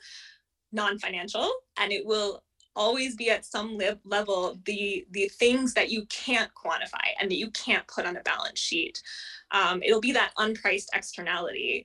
non-financial 0.72 1.50
and 1.78 1.92
it 1.92 2.04
will 2.04 2.42
always 2.76 3.16
be 3.16 3.30
at 3.30 3.44
some 3.44 3.78
level 4.04 4.60
the 4.64 5.06
the 5.10 5.28
things 5.28 5.74
that 5.74 5.90
you 5.90 6.04
can't 6.06 6.50
quantify 6.54 7.08
and 7.20 7.30
that 7.30 7.38
you 7.38 7.50
can't 7.50 7.86
put 7.88 8.06
on 8.06 8.16
a 8.16 8.22
balance 8.22 8.60
sheet. 8.60 9.02
Um, 9.50 9.82
it'll 9.82 10.00
be 10.00 10.12
that 10.12 10.32
unpriced 10.38 10.88
externality. 10.94 11.84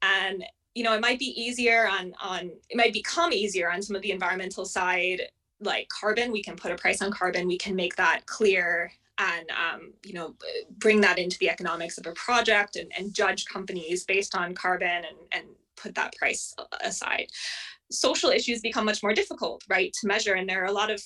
And 0.00 0.44
you 0.74 0.84
know 0.84 0.94
it 0.94 1.00
might 1.00 1.18
be 1.18 1.38
easier 1.40 1.88
on 1.88 2.14
on 2.22 2.50
it 2.70 2.76
might 2.76 2.92
become 2.92 3.32
easier 3.32 3.70
on 3.70 3.82
some 3.82 3.96
of 3.96 4.02
the 4.02 4.12
environmental 4.12 4.64
side 4.64 5.22
like 5.60 5.88
carbon. 5.88 6.32
We 6.32 6.42
can 6.42 6.56
put 6.56 6.70
a 6.70 6.76
price 6.76 7.02
on 7.02 7.10
carbon. 7.10 7.48
We 7.48 7.58
can 7.58 7.74
make 7.74 7.96
that 7.96 8.26
clear 8.26 8.92
and 9.18 9.50
um, 9.50 9.92
you 10.04 10.14
know 10.14 10.34
bring 10.78 11.00
that 11.00 11.18
into 11.18 11.38
the 11.38 11.50
economics 11.50 11.98
of 11.98 12.06
a 12.06 12.12
project 12.12 12.76
and, 12.76 12.90
and 12.96 13.12
judge 13.12 13.46
companies 13.46 14.04
based 14.04 14.36
on 14.36 14.54
carbon 14.54 14.88
and, 14.88 15.16
and 15.32 15.44
put 15.76 15.94
that 15.94 16.14
price 16.16 16.54
aside 16.80 17.28
social 17.90 18.30
issues 18.30 18.60
become 18.60 18.84
much 18.84 19.02
more 19.02 19.14
difficult 19.14 19.62
right 19.68 19.92
to 20.00 20.06
measure 20.06 20.34
and 20.34 20.48
there 20.48 20.62
are 20.62 20.66
a 20.66 20.72
lot 20.72 20.90
of 20.90 21.00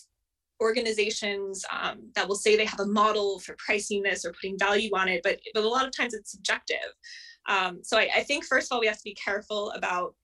organizations 0.62 1.64
um, 1.72 1.98
that 2.14 2.26
will 2.26 2.36
say 2.36 2.56
they 2.56 2.64
have 2.64 2.80
a 2.80 2.86
model 2.86 3.40
for 3.40 3.54
pricing 3.58 4.02
this 4.02 4.24
or 4.24 4.32
putting 4.32 4.58
value 4.58 4.90
on 4.94 5.08
it, 5.08 5.20
but, 5.22 5.38
but 5.52 5.64
a 5.64 5.68
lot 5.68 5.86
of 5.86 5.94
times 5.94 6.14
it's 6.14 6.30
subjective. 6.30 6.78
Um, 7.48 7.80
so 7.82 7.98
I, 7.98 8.08
I 8.16 8.22
think 8.22 8.44
first 8.44 8.70
of 8.70 8.76
all, 8.76 8.80
we 8.80 8.86
have 8.86 8.96
to 8.96 9.04
be 9.04 9.14
careful 9.14 9.72
about 9.72 10.14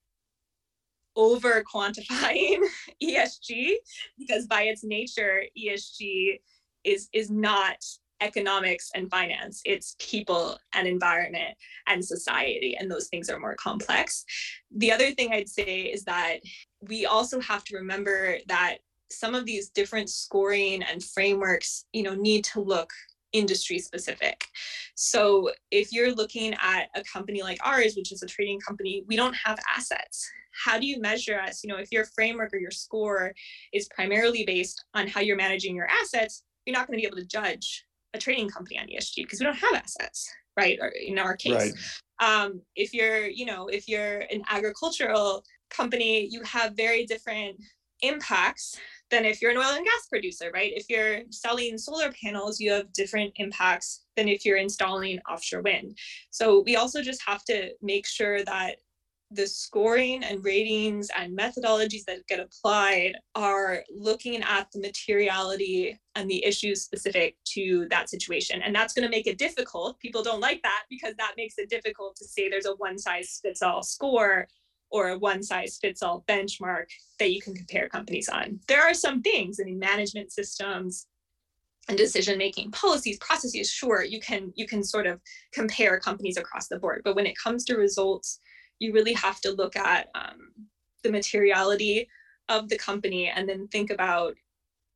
over 1.17 1.65
quantifying 1.73 2.61
ESG 3.03 3.73
because 4.17 4.47
by 4.47 4.63
its 4.63 4.85
nature, 4.85 5.43
ESG 5.59 6.39
is, 6.85 7.09
is 7.13 7.31
not 7.31 7.85
economics 8.21 8.91
and 8.95 9.11
finance 9.11 9.61
it's 9.65 9.97
people 9.99 10.59
and 10.75 10.87
environment 10.87 11.57
and 11.87 12.05
society 12.05 12.77
and 12.79 12.91
those 12.91 13.09
things 13.09 13.31
are 13.31 13.39
more 13.39 13.55
complex. 13.57 14.25
The 14.77 14.93
other 14.93 15.13
thing 15.13 15.33
i'd 15.33 15.49
say 15.49 15.83
is 15.83 16.05
that 16.05 16.39
we 16.81 17.07
also 17.07 17.41
have 17.41 17.65
to 17.65 17.77
remember 17.77 18.39
that 18.47 18.79
some 19.11 19.35
of 19.35 19.45
these 19.47 19.71
different 19.71 20.11
scoring 20.11 20.83
and 20.83 21.03
frameworks 21.03 21.87
you 21.93 22.03
know 22.03 22.15
need 22.15 22.45
to 22.45 22.61
look 22.61 22.91
industry 23.33 23.79
specific. 23.79 24.47
So 24.95 25.51
if 25.71 25.93
you're 25.93 26.15
looking 26.15 26.55
at 26.55 26.89
a 26.95 27.03
company 27.05 27.43
like 27.43 27.59
ours 27.63 27.95
which 27.97 28.13
is 28.13 28.23
a 28.23 28.27
trading 28.27 28.61
company 28.61 29.05
we 29.07 29.17
don't 29.17 29.35
have 29.35 29.59
assets. 29.77 30.29
How 30.65 30.77
do 30.79 30.87
you 30.87 31.01
measure 31.01 31.39
us? 31.39 31.63
You 31.63 31.71
know 31.71 31.79
if 31.79 31.93
your 31.93 32.05
framework 32.05 32.53
or 32.53 32.59
your 32.59 32.71
score 32.71 33.35
is 33.73 33.89
primarily 33.95 34.45
based 34.45 34.85
on 34.95 35.07
how 35.07 35.21
you're 35.21 35.37
managing 35.37 35.77
your 35.77 35.89
assets 35.89 36.43
you're 36.69 36.77
not 36.77 36.87
going 36.87 36.99
to 36.99 37.03
be 37.03 37.07
able 37.07 37.17
to 37.17 37.25
judge 37.25 37.87
a 38.15 38.19
trading 38.19 38.49
company 38.49 38.79
on 38.79 38.87
esg 38.87 39.17
because 39.17 39.41
we 39.41 39.47
don't 39.47 39.57
have 39.57 39.75
assets 39.75 40.29
right 40.57 40.79
or 40.81 40.89
in 40.89 41.19
our 41.19 41.37
case 41.37 41.73
right. 42.21 42.43
um, 42.45 42.61
if 42.75 42.93
you're 42.93 43.27
you 43.27 43.47
know 43.47 43.69
if 43.69 43.89
you're 43.89 44.21
an 44.31 44.43
agricultural 44.51 45.45
company 45.71 46.27
you 46.31 46.43
have 46.43 46.75
very 46.75 47.05
different 47.07 47.57
impacts 48.03 48.79
than 49.11 49.25
if 49.25 49.41
you're 49.41 49.51
an 49.51 49.57
oil 49.57 49.75
and 49.75 49.85
gas 49.85 50.07
producer, 50.09 50.51
right? 50.53 50.73
If 50.75 50.89
you're 50.89 51.21
selling 51.31 51.79
solar 51.79 52.13
panels, 52.13 52.61
you 52.61 52.73
have 52.73 52.93
different 52.93 53.33
impacts 53.37 54.05
than 54.17 54.29
if 54.29 54.45
you're 54.45 54.59
installing 54.59 55.19
offshore 55.29 55.63
wind. 55.63 55.97
So 56.31 56.63
we 56.65 56.77
also 56.77 57.03
just 57.03 57.23
have 57.27 57.45
to 57.45 57.71
make 57.81 58.07
sure 58.07 58.45
that 58.45 58.77
the 59.31 59.47
scoring 59.47 60.25
and 60.25 60.43
ratings 60.45 61.11
and 61.17 61.37
methodologies 61.37 62.05
that 62.07 62.27
get 62.29 62.41
applied 62.41 63.13
are 63.35 63.85
looking 63.95 64.43
at 64.43 64.71
the 64.73 64.81
materiality 64.81 65.99
and 66.15 66.31
the 66.31 66.43
issues 66.45 66.83
specific 66.83 67.37
to 67.45 67.87
that 67.91 68.09
situation. 68.09 68.63
And 68.63 68.75
that's 68.75 68.95
going 68.95 69.07
to 69.07 69.11
make 69.11 69.27
it 69.27 69.39
difficult. 69.39 69.99
People 70.01 70.23
don't 70.23 70.41
like 70.41 70.63
that 70.63 70.85
because 70.89 71.15
that 71.19 71.35
makes 71.37 71.59
it 71.59 71.69
difficult 71.69 72.17
to 72.17 72.25
say 72.25 72.49
there's 72.49 72.67
a 72.67 72.75
one 72.77 72.99
size 72.99 73.39
fits 73.43 73.61
all 73.63 73.83
score 73.83 74.49
or 74.91 75.11
a 75.11 75.19
one 75.19 75.43
size 75.43 75.79
fits 75.81 76.03
all 76.03 76.25
benchmark 76.27 76.87
that 77.19 77.33
you 77.33 77.43
can 77.43 77.55
compare 77.55 77.89
companies 77.89 78.31
on. 78.31 78.59
There 78.67 78.83
are 78.83 78.95
some 78.95 79.21
things, 79.21 79.61
I 79.61 79.65
mean, 79.65 79.79
management 79.79 80.33
systems 80.33 81.07
and 81.89 81.99
decision 81.99 82.39
making 82.39 82.71
policies, 82.71 83.19
processes, 83.19 83.71
sure, 83.71 84.03
you 84.05 84.21
can 84.21 84.53
you 84.55 84.67
can 84.67 84.83
sort 84.83 85.07
of 85.07 85.21
compare 85.53 85.99
companies 85.99 86.37
across 86.37 86.69
the 86.69 86.79
board. 86.79 87.03
But 87.05 87.17
when 87.17 87.27
it 87.27 87.37
comes 87.37 87.65
to 87.65 87.77
results, 87.77 88.41
you 88.79 88.93
really 88.93 89.13
have 89.13 89.41
to 89.41 89.53
look 89.53 89.77
at 89.77 90.09
um, 90.15 90.53
the 91.03 91.11
materiality 91.11 92.09
of 92.49 92.69
the 92.69 92.79
company 92.79 93.29
and 93.29 93.49
then 93.49 93.69
think 93.69 93.91
about 93.91 94.35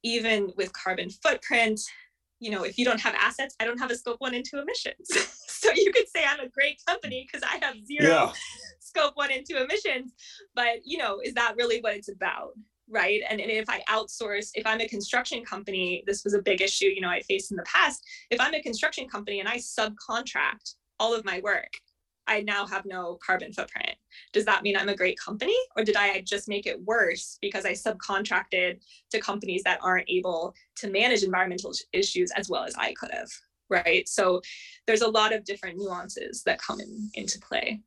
even 0.03 0.53
with 0.57 0.73
carbon 0.73 1.11
footprint 1.11 1.81
you 2.41 2.51
know 2.51 2.65
if 2.65 2.77
you 2.77 2.85
don't 2.85 3.01
have 3.01 3.15
assets 3.15 3.55
i 3.61 3.65
don't 3.65 3.79
have 3.79 3.91
a 3.91 3.97
scope 3.97 4.21
one 4.21 4.35
and 4.35 4.45
two 4.45 4.59
emissions. 4.59 5.39
So 5.63 5.71
you 5.77 5.93
could 5.93 6.09
say 6.09 6.25
i'm 6.29 6.41
a 6.41 6.49
great 6.49 6.83
company 6.89 7.25
because 7.25 7.49
i 7.49 7.65
have 7.65 7.77
zero 7.87 8.09
yeah. 8.09 8.33
scope 8.81 9.13
one 9.15 9.31
and 9.31 9.47
two 9.49 9.59
emissions 9.59 10.13
but 10.57 10.81
you 10.85 10.99
know 10.99 11.21
is 11.23 11.35
that 11.35 11.55
really 11.57 11.81
what 11.81 11.95
it's 11.95 12.09
about 12.09 12.55
right? 12.91 13.23
And, 13.31 13.41
and 13.41 13.49
if 13.49 13.69
i 13.69 13.81
outsource 13.89 14.51
if 14.55 14.67
i'm 14.67 14.81
a 14.81 14.89
construction 14.89 15.45
company 15.45 16.03
this 16.05 16.25
was 16.25 16.35
a 16.35 16.43
big 16.43 16.61
issue 16.61 16.87
you 16.87 17.01
know 17.01 17.09
i 17.09 17.21
faced 17.21 17.53
in 17.53 17.57
the 17.57 17.63
past. 17.63 18.03
If 18.31 18.41
i'm 18.41 18.55
a 18.55 18.61
construction 18.61 19.09
company 19.09 19.39
and 19.39 19.49
i 19.49 19.59
subcontract 19.59 20.75
all 20.99 21.15
of 21.15 21.25
my 21.25 21.41
work 21.45 21.71
I 22.27 22.41
now 22.41 22.67
have 22.67 22.85
no 22.87 23.19
carbon 23.25 23.53
footprint. 23.53 23.95
Does 24.33 24.45
that 24.45 24.63
mean 24.63 24.77
I'm 24.77 24.89
a 24.89 24.97
great 24.97 25.19
company? 25.19 25.57
Or 25.77 25.85
did 25.85 25.97
I 25.97 26.21
just 26.21 26.49
make 26.49 26.67
it 26.67 26.81
worse 26.83 27.39
because 27.41 27.65
I 27.65 27.73
subcontracted 27.73 28.81
to 29.11 29.21
companies 29.21 29.63
that 29.65 29.81
aren't 29.83 30.09
able 30.09 30.55
to 30.77 30.91
manage 30.91 31.23
environmental 31.23 31.73
issues 31.93 32.31
as 32.37 32.49
well 32.49 32.65
as 32.65 32.75
I 32.77 32.93
could 32.95 33.11
have? 33.13 33.29
Right. 33.69 34.09
So 34.09 34.43
there's 34.87 35.01
a 35.01 35.09
lot 35.09 35.33
of 35.33 35.45
different 35.45 35.79
nuances 35.79 36.43
that 36.45 36.61
come 36.61 36.81
in, 36.81 37.11
into 37.15 37.41
play. 37.41 37.81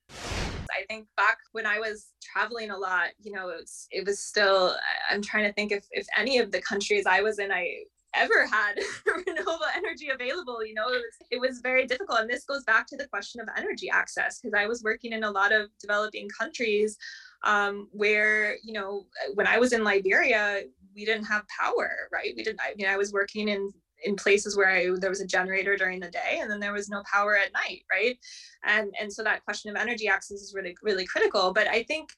I 0.71 0.83
think 0.89 1.07
back 1.15 1.37
when 1.51 1.65
I 1.65 1.79
was 1.79 2.07
traveling 2.21 2.71
a 2.71 2.77
lot, 2.77 3.09
you 3.21 3.31
know, 3.31 3.49
it 3.49 3.57
was, 3.61 3.87
it 3.91 4.05
was 4.05 4.19
still, 4.19 4.75
I'm 5.09 5.21
trying 5.21 5.45
to 5.45 5.53
think 5.53 5.71
if, 5.71 5.85
if 5.91 6.07
any 6.17 6.39
of 6.39 6.51
the 6.51 6.61
countries 6.61 7.05
I 7.05 7.21
was 7.21 7.39
in, 7.39 7.51
I 7.51 7.83
ever 8.15 8.45
had 8.45 8.79
renewable 9.05 9.65
energy 9.75 10.09
available 10.09 10.65
you 10.65 10.73
know 10.73 10.87
it 10.87 11.01
was, 11.01 11.27
it 11.31 11.39
was 11.39 11.59
very 11.59 11.85
difficult. 11.85 12.19
And 12.19 12.29
this 12.29 12.45
goes 12.45 12.63
back 12.63 12.87
to 12.87 12.97
the 12.97 13.07
question 13.07 13.41
of 13.41 13.47
energy 13.57 13.89
access 13.89 14.39
because 14.39 14.53
i 14.57 14.67
was 14.67 14.83
working 14.83 15.13
in 15.13 15.23
a 15.23 15.31
lot 15.31 15.51
of 15.51 15.69
developing 15.79 16.27
countries 16.29 16.97
um, 17.43 17.87
where 17.91 18.57
you 18.63 18.73
know 18.73 19.05
when 19.33 19.47
i 19.47 19.59
was 19.59 19.73
in 19.73 19.83
liberia 19.83 20.63
we 20.95 21.05
didn't 21.05 21.25
have 21.25 21.43
power 21.47 21.91
right? 22.11 22.33
We 22.35 22.43
didn't 22.43 22.61
i 22.61 22.73
mean 22.75 22.87
i 22.87 22.97
was 22.97 23.13
working 23.13 23.49
in 23.49 23.71
in 24.03 24.15
places 24.15 24.55
where 24.57 24.69
I, 24.69 24.89
there 24.97 25.09
was 25.09 25.21
a 25.21 25.25
generator 25.25 25.77
during 25.77 25.99
the 25.99 26.11
day 26.11 26.39
and 26.41 26.51
then 26.51 26.59
there 26.59 26.73
was 26.73 26.89
no 26.89 27.01
power 27.11 27.37
at 27.37 27.53
night 27.53 27.83
right? 27.91 28.17
And 28.63 28.93
and 28.99 29.11
so 29.11 29.23
that 29.23 29.43
question 29.43 29.71
of 29.71 29.81
energy 29.81 30.07
access 30.07 30.41
is 30.41 30.53
really 30.55 30.75
really 30.83 31.05
critical. 31.05 31.53
But 31.53 31.67
i 31.67 31.83
think 31.83 32.09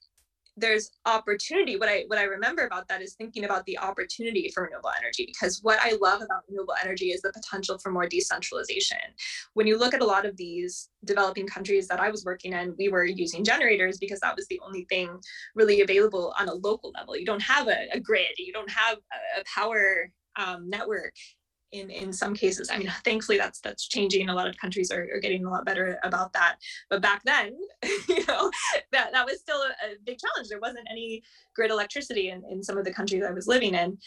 there's 0.60 0.90
opportunity 1.06 1.76
what 1.76 1.88
i 1.88 2.04
what 2.08 2.18
i 2.18 2.24
remember 2.24 2.66
about 2.66 2.86
that 2.88 3.02
is 3.02 3.14
thinking 3.14 3.44
about 3.44 3.64
the 3.66 3.78
opportunity 3.78 4.50
for 4.52 4.64
renewable 4.64 4.90
energy 4.98 5.24
because 5.26 5.60
what 5.62 5.78
i 5.80 5.96
love 6.00 6.20
about 6.22 6.42
renewable 6.48 6.74
energy 6.82 7.10
is 7.10 7.22
the 7.22 7.32
potential 7.32 7.78
for 7.78 7.90
more 7.90 8.06
decentralization. 8.06 8.98
When 9.54 9.66
you 9.66 9.78
look 9.78 9.94
at 9.94 10.00
a 10.00 10.06
lot 10.06 10.26
of 10.26 10.36
these 10.36 10.90
developing 11.04 11.46
countries 11.46 11.88
that 11.88 12.00
i 12.00 12.10
was 12.10 12.24
working 12.24 12.52
in 12.52 12.74
we 12.78 12.88
were 12.88 13.04
using 13.04 13.44
generators 13.44 13.98
because 13.98 14.20
that 14.20 14.36
was 14.36 14.46
the 14.48 14.60
only 14.64 14.84
thing 14.88 15.18
really 15.54 15.80
available 15.80 16.34
on 16.38 16.48
a 16.48 16.54
local 16.54 16.92
level. 16.96 17.16
You 17.16 17.26
don't 17.26 17.42
have 17.42 17.68
a, 17.68 17.88
a 17.92 18.00
grid 18.00 18.34
you 18.36 18.52
don't 18.52 18.70
have 18.70 18.98
a, 19.38 19.44
power 19.54 20.10
um, 20.36 20.68
network 20.68 21.14
in 21.72 21.90
in 21.90 22.12
some 22.12 22.34
cases 22.34 22.70
i 22.72 22.78
mean 22.78 22.92
thankfully 23.04 23.38
that's 23.38 23.60
that's 23.60 23.86
changing 23.88 24.28
a 24.28 24.34
lot 24.34 24.48
of 24.48 24.56
countries 24.56 24.90
are, 24.90 25.06
are 25.14 25.20
getting 25.20 25.44
a 25.44 25.50
lot 25.50 25.64
better 25.64 25.98
about 26.02 26.32
that. 26.32 26.56
But 26.90 27.02
back 27.02 27.22
then 27.24 27.56
you 28.08 28.24
know 28.26 28.50
that 28.92 29.12
that 29.12 29.26
was 29.26 29.40
still 29.40 29.60
a, 29.60 29.92
a, 29.92 29.96
big 30.04 30.18
challenge. 30.18 30.48
There 30.48 30.60
wasn't 30.60 30.88
any 30.90 31.22
grid 31.54 31.70
electricity 31.70 32.30
in, 32.30 32.42
in 32.50 32.62
some 32.62 32.78
of 32.78 32.84
the 32.84 32.92
countries 32.92 33.22
i 33.26 33.32
was 33.32 33.46
living 33.46 33.74
in. 33.74 33.98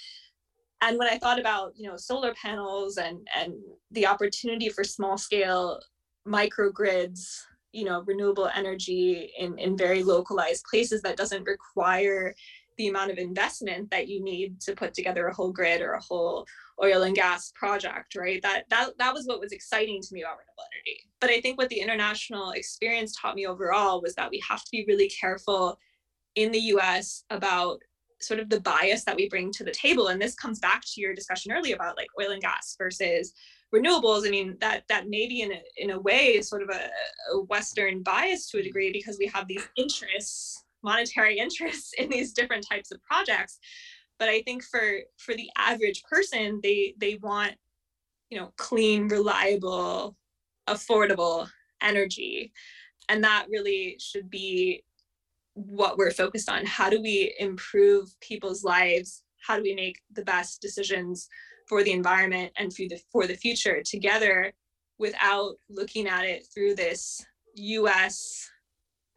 And 0.81 0.97
when 0.97 1.07
i 1.07 1.17
thought 1.17 1.39
about 1.39 1.73
you 1.75 1.87
know 1.87 1.97
solar 1.97 2.33
panels 2.33 2.97
and 2.97 3.27
and 3.35 3.53
the 3.91 4.07
opportunity 4.07 4.69
for 4.69 4.83
small 4.83 5.17
scale 5.17 5.79
microgrids 6.27 7.41
you 7.71 7.85
know 7.85 8.03
renewable 8.05 8.49
energy 8.55 9.31
in 9.37 9.57
in 9.57 9.77
very 9.77 10.03
localized 10.03 10.63
places 10.69 11.01
that 11.01 11.17
doesn't 11.17 11.43
require 11.43 12.33
the 12.81 12.87
amount 12.87 13.11
of 13.11 13.19
investment 13.19 13.91
that 13.91 14.07
you 14.07 14.23
need 14.23 14.59
to 14.59 14.75
put 14.75 14.93
together 14.93 15.27
a 15.27 15.33
whole 15.33 15.51
grid 15.51 15.81
or 15.81 15.93
a 15.93 16.01
whole 16.01 16.47
oil 16.83 17.03
and 17.03 17.15
gas 17.15 17.51
project, 17.53 18.15
right? 18.15 18.41
That 18.41 18.65
that 18.71 18.97
that 18.97 19.13
was 19.13 19.27
what 19.27 19.39
was 19.39 19.51
exciting 19.51 20.01
to 20.01 20.13
me 20.13 20.21
about 20.21 20.37
renewable 20.39 20.63
energy. 20.73 21.01
But 21.19 21.29
I 21.29 21.39
think 21.41 21.59
what 21.59 21.69
the 21.69 21.79
international 21.79 22.51
experience 22.51 23.15
taught 23.15 23.35
me 23.35 23.45
overall 23.45 24.01
was 24.01 24.15
that 24.15 24.31
we 24.31 24.41
have 24.49 24.63
to 24.63 24.71
be 24.71 24.85
really 24.87 25.09
careful 25.09 25.77
in 26.35 26.51
the 26.51 26.59
US 26.75 27.23
about 27.29 27.79
sort 28.19 28.39
of 28.39 28.49
the 28.49 28.61
bias 28.61 29.03
that 29.03 29.15
we 29.15 29.29
bring 29.29 29.51
to 29.51 29.63
the 29.63 29.71
table. 29.71 30.07
And 30.07 30.21
this 30.21 30.35
comes 30.35 30.59
back 30.59 30.81
to 30.81 31.01
your 31.01 31.13
discussion 31.13 31.51
earlier 31.51 31.75
about 31.75 31.97
like 31.97 32.07
oil 32.19 32.31
and 32.31 32.41
gas 32.41 32.75
versus 32.77 33.33
renewables. 33.73 34.27
I 34.27 34.31
mean, 34.31 34.57
that 34.59 34.83
that 34.89 35.07
maybe 35.07 35.41
in 35.41 35.51
a, 35.51 35.61
in 35.77 35.91
a 35.91 35.99
way 35.99 36.35
is 36.37 36.49
sort 36.49 36.63
of 36.63 36.69
a, 36.69 36.89
a 37.33 37.41
Western 37.43 38.01
bias 38.01 38.49
to 38.49 38.59
a 38.59 38.63
degree 38.63 38.91
because 38.91 39.17
we 39.19 39.27
have 39.27 39.47
these 39.47 39.67
interests, 39.77 40.63
monetary 40.83 41.37
interests 41.45 41.93
in 41.97 42.09
these 42.09 42.33
different 42.33 42.65
types 42.69 42.91
of 42.91 43.01
projects. 43.03 43.59
But 44.19 44.29
i 44.29 44.41
think 44.43 44.63
for 44.63 44.99
for 45.17 45.33
the 45.33 45.49
average 45.57 46.03
person 46.03 46.59
they 46.61 46.93
they 46.99 47.15
want 47.23 47.53
you 48.29 48.39
know 48.39 48.53
clean 48.55 49.07
reliable 49.07 50.15
affordable 50.67 51.47
energy. 51.81 52.51
And 53.09 53.23
that 53.23 53.47
really 53.49 53.97
should 53.99 54.29
be 54.29 54.83
what 55.53 55.97
we're 55.97 56.11
focused 56.11 56.49
on. 56.49 56.65
How 56.65 56.89
do 56.89 57.01
we 57.01 57.33
improve 57.39 58.09
people's 58.21 58.63
lives? 58.63 59.23
How 59.45 59.57
do 59.57 59.63
we 59.63 59.75
make 59.75 59.99
the 60.13 60.23
best 60.23 60.61
decisions 60.61 61.27
for 61.67 61.83
the 61.83 61.91
environment 61.91 62.51
and 62.57 62.73
for 62.73 62.83
the 62.89 62.99
for 63.11 63.27
the 63.27 63.35
future 63.35 63.81
together 63.83 64.53
without 64.97 65.55
looking 65.69 66.07
at 66.07 66.25
it 66.25 66.45
through 66.53 66.75
this 66.75 67.25
us 67.55 68.49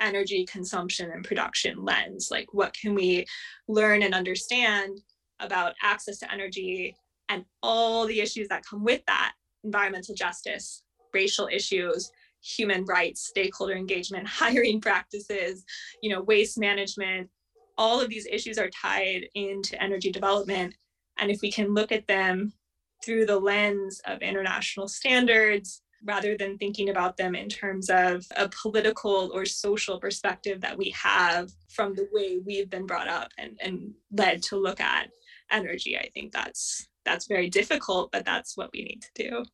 energy 0.00 0.44
consumption 0.46 1.10
and 1.10 1.24
production 1.24 1.84
lens? 1.84 2.28
Like 2.30 2.52
what 2.52 2.74
can 2.74 2.94
we 2.94 3.26
learn 3.68 4.02
and 4.02 4.14
understand 4.14 5.00
about 5.40 5.74
access 5.82 6.18
to 6.20 6.32
energy 6.32 6.94
and 7.28 7.44
all 7.62 8.06
the 8.06 8.20
issues 8.20 8.48
that 8.48 8.64
come 8.68 8.84
with 8.84 9.02
that? 9.06 9.32
Environmental 9.64 10.14
justice 10.14 10.82
racial 11.14 11.48
issues 11.50 12.10
human 12.42 12.84
rights 12.84 13.28
stakeholder 13.28 13.74
engagement 13.74 14.26
hiring 14.28 14.80
practices 14.80 15.64
you 16.02 16.10
know 16.10 16.20
waste 16.22 16.58
management. 16.58 17.30
All 17.78 18.00
of 18.00 18.08
these 18.08 18.26
issues 18.26 18.58
are 18.58 18.70
tied 18.70 19.26
into 19.34 19.80
energy 19.82 20.12
development. 20.12 20.74
And 21.18 21.28
if 21.28 21.40
we 21.42 21.50
can 21.50 21.74
look 21.74 21.90
at 21.90 22.06
them 22.06 22.52
through 23.04 23.26
the 23.26 23.38
lens 23.38 24.00
of 24.06 24.22
international 24.22 24.86
standards 24.86 25.82
rather 26.04 26.36
than 26.36 26.58
thinking 26.58 26.90
about 26.90 27.16
them 27.16 27.34
in 27.34 27.48
terms 27.48 27.88
of 27.90 28.24
a 28.36 28.48
political 28.48 29.30
or 29.34 29.44
social 29.44 29.98
perspective 29.98 30.60
that 30.60 30.76
we 30.76 30.90
have 30.90 31.50
from 31.68 31.94
the 31.94 32.08
way 32.12 32.40
we've 32.44 32.70
been 32.70 32.86
brought 32.86 33.08
up 33.08 33.28
and, 33.38 33.58
and 33.62 33.92
led 34.12 34.42
to 34.42 34.56
look 34.56 34.80
at 34.80 35.08
energy. 35.50 35.96
I 35.96 36.10
think 36.10 36.32
that's 36.32 36.86
that's 37.04 37.26
very 37.26 37.48
difficult, 37.48 38.10
but 38.12 38.24
that's 38.24 38.56
what 38.56 38.70
we 38.72 38.82
need 38.84 39.02
to 39.02 39.28
do. 39.28 39.44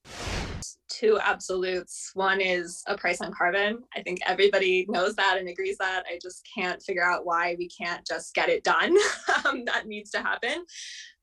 Two 0.88 1.18
absolutes. 1.22 2.10
One 2.14 2.40
is 2.40 2.82
a 2.86 2.96
price 2.96 3.20
on 3.20 3.32
carbon. 3.32 3.78
I 3.96 4.02
think 4.02 4.18
everybody 4.26 4.86
knows 4.88 5.14
that 5.16 5.38
and 5.38 5.48
agrees 5.48 5.78
that. 5.78 6.04
I 6.10 6.18
just 6.20 6.46
can't 6.54 6.82
figure 6.82 7.04
out 7.04 7.24
why 7.24 7.54
we 7.58 7.68
can't 7.68 8.06
just 8.06 8.34
get 8.34 8.48
it 8.48 8.64
done. 8.64 8.96
um, 9.44 9.64
that 9.66 9.86
needs 9.86 10.10
to 10.10 10.18
happen 10.18 10.64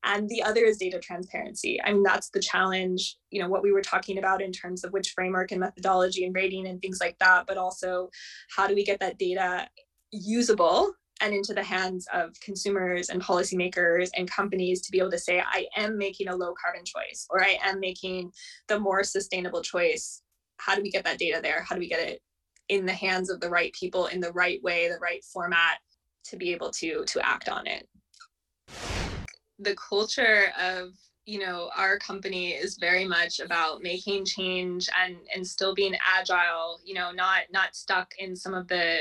and 0.04 0.28
the 0.28 0.42
other 0.42 0.64
is 0.64 0.78
data 0.78 0.98
transparency 0.98 1.80
i 1.82 1.92
mean 1.92 2.02
that's 2.02 2.30
the 2.30 2.40
challenge 2.40 3.16
you 3.30 3.40
know 3.40 3.48
what 3.48 3.62
we 3.62 3.72
were 3.72 3.82
talking 3.82 4.18
about 4.18 4.40
in 4.40 4.52
terms 4.52 4.84
of 4.84 4.92
which 4.92 5.10
framework 5.10 5.50
and 5.50 5.60
methodology 5.60 6.24
and 6.24 6.34
rating 6.34 6.66
and 6.66 6.80
things 6.80 6.98
like 7.00 7.18
that 7.18 7.46
but 7.46 7.58
also 7.58 8.08
how 8.54 8.66
do 8.66 8.74
we 8.74 8.84
get 8.84 9.00
that 9.00 9.18
data 9.18 9.68
usable 10.10 10.92
and 11.20 11.34
into 11.34 11.52
the 11.52 11.62
hands 11.62 12.06
of 12.12 12.38
consumers 12.40 13.10
and 13.10 13.22
policymakers 13.22 14.10
and 14.16 14.30
companies 14.30 14.80
to 14.82 14.92
be 14.92 14.98
able 14.98 15.10
to 15.10 15.18
say 15.18 15.40
i 15.40 15.66
am 15.76 15.98
making 15.98 16.28
a 16.28 16.36
low 16.36 16.54
carbon 16.62 16.84
choice 16.84 17.26
or 17.30 17.42
i 17.42 17.58
am 17.62 17.80
making 17.80 18.32
the 18.68 18.78
more 18.78 19.02
sustainable 19.04 19.62
choice. 19.62 20.22
How 20.58 20.74
do 20.74 20.82
we 20.82 20.90
get 20.90 21.04
that 21.04 21.18
data 21.18 21.40
there? 21.42 21.64
How 21.68 21.74
do 21.74 21.80
we 21.80 21.88
get 21.88 22.06
it 22.06 22.20
in 22.68 22.84
the 22.84 22.92
hands 22.92 23.30
of 23.30 23.40
the 23.40 23.48
right 23.48 23.72
people 23.72 24.06
in 24.06 24.20
the 24.20 24.32
right 24.32 24.62
way 24.62 24.88
the 24.88 24.98
right 24.98 25.24
format 25.24 25.78
to 26.24 26.36
be 26.36 26.52
able 26.52 26.70
to 26.72 27.04
to 27.06 27.26
act 27.26 27.48
on 27.48 27.66
it? 27.66 27.88
The 29.58 29.76
culture 29.76 30.52
of 30.60 30.90
you 31.24 31.38
know 31.40 31.70
our 31.76 31.98
company 31.98 32.52
is 32.52 32.78
very 32.78 33.04
much 33.04 33.40
about 33.40 33.82
making 33.82 34.24
change 34.24 34.88
and 35.02 35.16
and 35.34 35.46
still 35.46 35.74
being 35.74 35.94
agile 36.06 36.80
you 36.84 36.94
know 36.94 37.10
not 37.12 37.42
not 37.52 37.76
stuck 37.76 38.14
in 38.18 38.34
some 38.34 38.54
of 38.54 38.66
the 38.68 38.96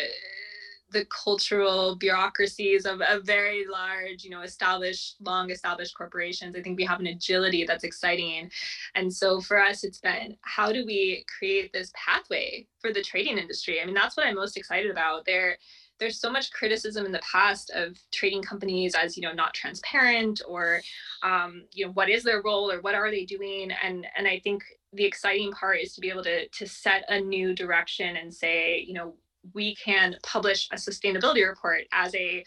the 0.92 1.06
cultural 1.06 1.96
bureaucracies 1.96 2.86
of, 2.86 3.02
of 3.02 3.26
very 3.26 3.66
large 3.68 4.24
you 4.24 4.30
know 4.30 4.42
established 4.42 5.18
long 5.22 5.52
established 5.52 5.98
corporations 5.98 6.56
i 6.56 6.62
think 6.62 6.78
we 6.78 6.86
have 6.86 7.00
an 7.00 7.08
agility 7.08 7.66
that's 7.66 7.84
exciting. 7.84 8.50
And 8.96 9.14
so 9.14 9.42
for 9.42 9.60
us 9.60 9.84
it's 9.84 10.00
been 10.00 10.38
how 10.42 10.72
do 10.72 10.86
we 10.86 11.26
create 11.38 11.72
this 11.74 11.92
pathway 11.96 12.68
for 12.80 12.94
the 12.94 13.02
trading 13.02 13.38
industry? 13.38 13.82
I 13.82 13.86
mean 13.86 13.96
that's 13.96 14.18
what 14.18 14.26
i'm 14.26 14.36
most 14.36 14.58
excited 14.58 14.92
about. 14.92 15.26
There 15.26 15.58
there's 16.00 16.20
so 16.20 16.32
much 16.32 16.52
criticism 16.52 17.08
in 17.08 17.12
the 17.12 17.22
past 17.32 17.72
of 17.72 17.98
trading 18.12 18.44
companies 18.44 18.94
as 18.96 19.18
you 19.18 19.24
know 19.24 19.34
not 19.34 19.54
transparent 19.54 20.42
or 20.48 20.82
um, 21.24 21.64
you 21.74 21.86
know 21.86 21.92
what 21.94 22.10
is 22.10 22.24
their 22.24 22.42
role 22.44 22.72
or 22.72 22.82
what 22.82 22.96
are 22.96 23.12
they 23.12 23.26
doing? 23.26 23.72
And 23.84 24.06
and 24.16 24.28
i 24.28 24.40
think 24.40 24.64
the 24.94 25.06
exciting 25.06 25.52
part 25.52 25.80
is 25.80 25.94
to 25.94 26.02
be 26.02 26.10
able 26.10 26.24
to 26.24 26.48
to 26.48 26.68
set 26.68 27.04
a 27.10 27.20
new 27.20 27.54
direction 27.54 28.18
and 28.18 28.34
say 28.34 28.84
you 28.88 28.94
know 28.94 29.16
we 29.54 29.76
can 29.76 30.16
publish 30.24 30.68
a 30.72 30.76
sustainability 30.76 31.48
report 31.48 31.84
as 31.92 32.14
a 32.16 32.44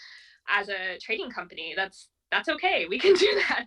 as 0.48 0.68
a 0.68 0.98
trading 1.00 1.30
company. 1.30 1.74
That's 1.76 2.08
that's 2.30 2.48
okay. 2.48 2.86
We 2.88 2.98
can 2.98 3.14
do 3.18 3.40
that. 3.48 3.66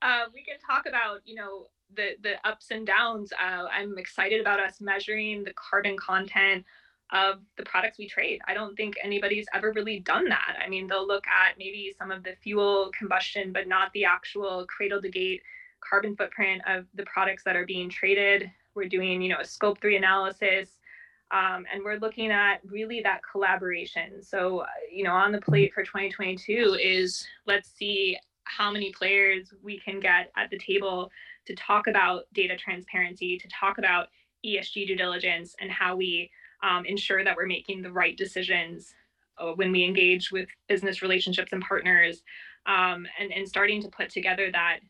Uh, 0.00 0.24
we 0.32 0.44
can 0.44 0.58
talk 0.58 0.86
about 0.86 1.20
you 1.24 1.34
know 1.34 1.66
the 1.94 2.16
the 2.22 2.34
ups 2.46 2.66
and 2.70 2.86
downs. 2.86 3.32
Uh, 3.32 3.64
I'm 3.72 3.98
excited 3.98 4.40
about 4.40 4.60
us 4.60 4.80
measuring 4.80 5.44
the 5.44 5.52
carbon 5.54 5.96
content 5.96 6.64
of 7.12 7.40
the 7.58 7.64
products 7.64 7.98
we 7.98 8.08
trade. 8.08 8.40
I 8.48 8.54
don't 8.54 8.74
think 8.74 8.94
anybody's 9.02 9.46
ever 9.52 9.72
really 9.72 10.00
done 10.00 10.28
that. 10.30 10.56
I 10.64 10.68
mean, 10.68 10.86
they'll 10.86 11.06
look 11.06 11.26
at 11.26 11.58
maybe 11.58 11.94
some 11.98 12.10
of 12.10 12.22
the 12.22 12.34
fuel 12.42 12.90
combustion, 12.96 13.52
but 13.52 13.68
not 13.68 13.92
the 13.92 14.06
actual 14.06 14.66
cradle 14.66 15.02
to 15.02 15.10
gate 15.10 15.42
carbon 15.86 16.16
footprint 16.16 16.62
of 16.66 16.86
the 16.94 17.04
products 17.04 17.42
that 17.44 17.56
are 17.56 17.66
being 17.66 17.90
traded. 17.90 18.50
We're 18.74 18.88
doing, 18.88 19.20
you 19.20 19.28
know, 19.28 19.40
a 19.40 19.44
scope 19.44 19.80
three 19.80 19.96
analysis. 19.96 20.78
Um, 21.32 21.64
and 21.72 21.82
we're 21.82 21.96
looking 21.96 22.30
at 22.30 22.60
really 22.64 23.00
that 23.02 23.22
collaboration. 23.30 24.22
So, 24.22 24.60
uh, 24.60 24.66
you 24.90 25.02
know, 25.02 25.12
on 25.12 25.32
the 25.32 25.40
plate 25.40 25.72
for 25.72 25.82
2022 25.82 26.76
is 26.80 27.26
let's 27.46 27.70
see 27.70 28.18
how 28.44 28.70
many 28.70 28.92
players 28.92 29.52
we 29.62 29.78
can 29.78 29.98
get 29.98 30.30
at 30.36 30.50
the 30.50 30.58
table 30.58 31.10
to 31.46 31.54
talk 31.54 31.86
about 31.86 32.24
data 32.34 32.56
transparency, 32.56 33.38
to 33.38 33.48
talk 33.48 33.78
about 33.78 34.08
ESG 34.44 34.86
due 34.86 34.96
diligence, 34.96 35.54
and 35.60 35.70
how 35.70 35.96
we 35.96 36.30
um, 36.62 36.84
ensure 36.84 37.24
that 37.24 37.36
we're 37.36 37.46
making 37.46 37.82
the 37.82 37.90
right 37.90 38.16
decisions 38.16 38.94
uh, 39.38 39.52
when 39.52 39.72
we 39.72 39.84
engage 39.84 40.30
with 40.30 40.48
business 40.68 41.02
relationships 41.02 41.52
and 41.52 41.62
partners, 41.62 42.22
um, 42.66 43.06
and, 43.18 43.32
and 43.32 43.48
starting 43.48 43.80
to 43.80 43.88
put 43.88 44.10
together 44.10 44.50
that 44.52 44.80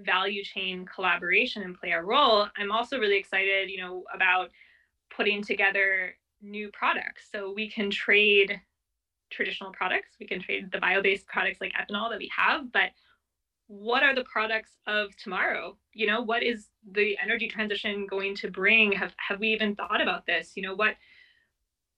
value 0.00 0.42
chain 0.42 0.84
collaboration 0.84 1.62
and 1.62 1.78
play 1.78 1.92
a 1.92 2.02
role. 2.02 2.48
I'm 2.58 2.72
also 2.72 2.98
really 2.98 3.16
excited, 3.16 3.70
you 3.70 3.78
know, 3.78 4.04
about 4.14 4.50
putting 5.16 5.42
together 5.42 6.14
new 6.42 6.70
products. 6.72 7.28
So 7.32 7.52
we 7.52 7.70
can 7.70 7.90
trade 7.90 8.60
traditional 9.30 9.72
products, 9.72 10.10
we 10.20 10.26
can 10.26 10.40
trade 10.40 10.70
the 10.70 10.78
bio-based 10.78 11.26
products 11.26 11.60
like 11.60 11.72
ethanol 11.72 12.10
that 12.10 12.18
we 12.18 12.30
have, 12.36 12.72
but 12.72 12.90
what 13.68 14.02
are 14.02 14.14
the 14.14 14.24
products 14.24 14.72
of 14.86 15.16
tomorrow? 15.16 15.76
You 15.92 16.06
know 16.06 16.22
what 16.22 16.42
is 16.42 16.68
the 16.92 17.16
energy 17.22 17.48
transition 17.48 18.06
going 18.08 18.36
to 18.36 18.50
bring? 18.50 18.92
Have 18.92 19.14
have 19.16 19.40
we 19.40 19.48
even 19.48 19.74
thought 19.74 20.00
about 20.00 20.26
this? 20.26 20.52
You 20.54 20.62
know 20.62 20.74
what 20.74 20.94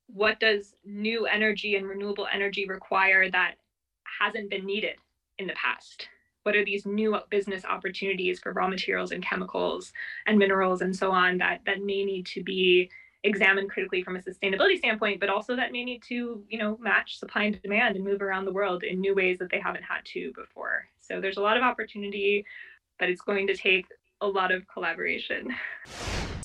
what 0.07 0.41
does 0.41 0.75
new 0.85 1.27
energy 1.27 1.77
and 1.77 1.87
renewable 1.87 2.27
energy 2.33 2.67
require 2.67 3.31
that 3.31 3.57
hasn't 4.21 4.49
been 4.49 4.65
needed 4.65 4.97
in 5.39 5.47
the 5.47 5.53
past? 5.53 6.09
What 6.45 6.57
are 6.57 6.65
these 6.65 6.87
new 6.87 7.19
business 7.29 7.67
opportunities 7.67 8.41
for 8.41 8.53
raw 8.53 8.69
materials 8.69 9.13
and 9.13 9.23
chemicals 9.23 9.93
and 10.27 10.39
minerals 10.39 10.81
and 10.81 10.97
so 10.97 11.11
on 11.11 11.37
that 11.39 11.61
that 11.67 11.83
may 11.83 12.05
need 12.05 12.25
to 12.27 12.43
be 12.43 12.91
examined 13.25 13.69
critically 13.69 14.03
from 14.03 14.17
a 14.17 14.21
sustainability 14.21 14.79
standpoint 14.79 15.19
but 15.19 15.29
also 15.29 15.57
that 15.57 15.73
may 15.73 15.85
need 15.85 16.03
to 16.03 16.43
you 16.49 16.59
know 16.59 16.79
match 16.81 17.19
supply 17.19 17.45
and 17.45 17.61
demand 17.63 17.97
and 17.97 18.05
move 18.05 18.23
around 18.23 18.45
the 18.45 18.53
world 18.53 18.85
in 18.85 19.01
new 19.01 19.15
ways 19.15 19.39
that 19.39 19.51
they 19.51 19.59
haven't 19.59 19.83
had 19.83 20.05
to 20.05 20.33
before 20.37 20.87
so 21.09 21.21
there's 21.21 21.39
a 21.39 21.43
lot 21.43 21.57
of 21.57 21.63
opportunity, 21.63 22.45
but 22.99 23.09
it's 23.09 23.23
going 23.23 23.47
to 23.47 23.57
take 23.57 23.87
a 24.21 24.27
lot 24.27 24.53
of 24.53 24.67
collaboration. 24.69 25.55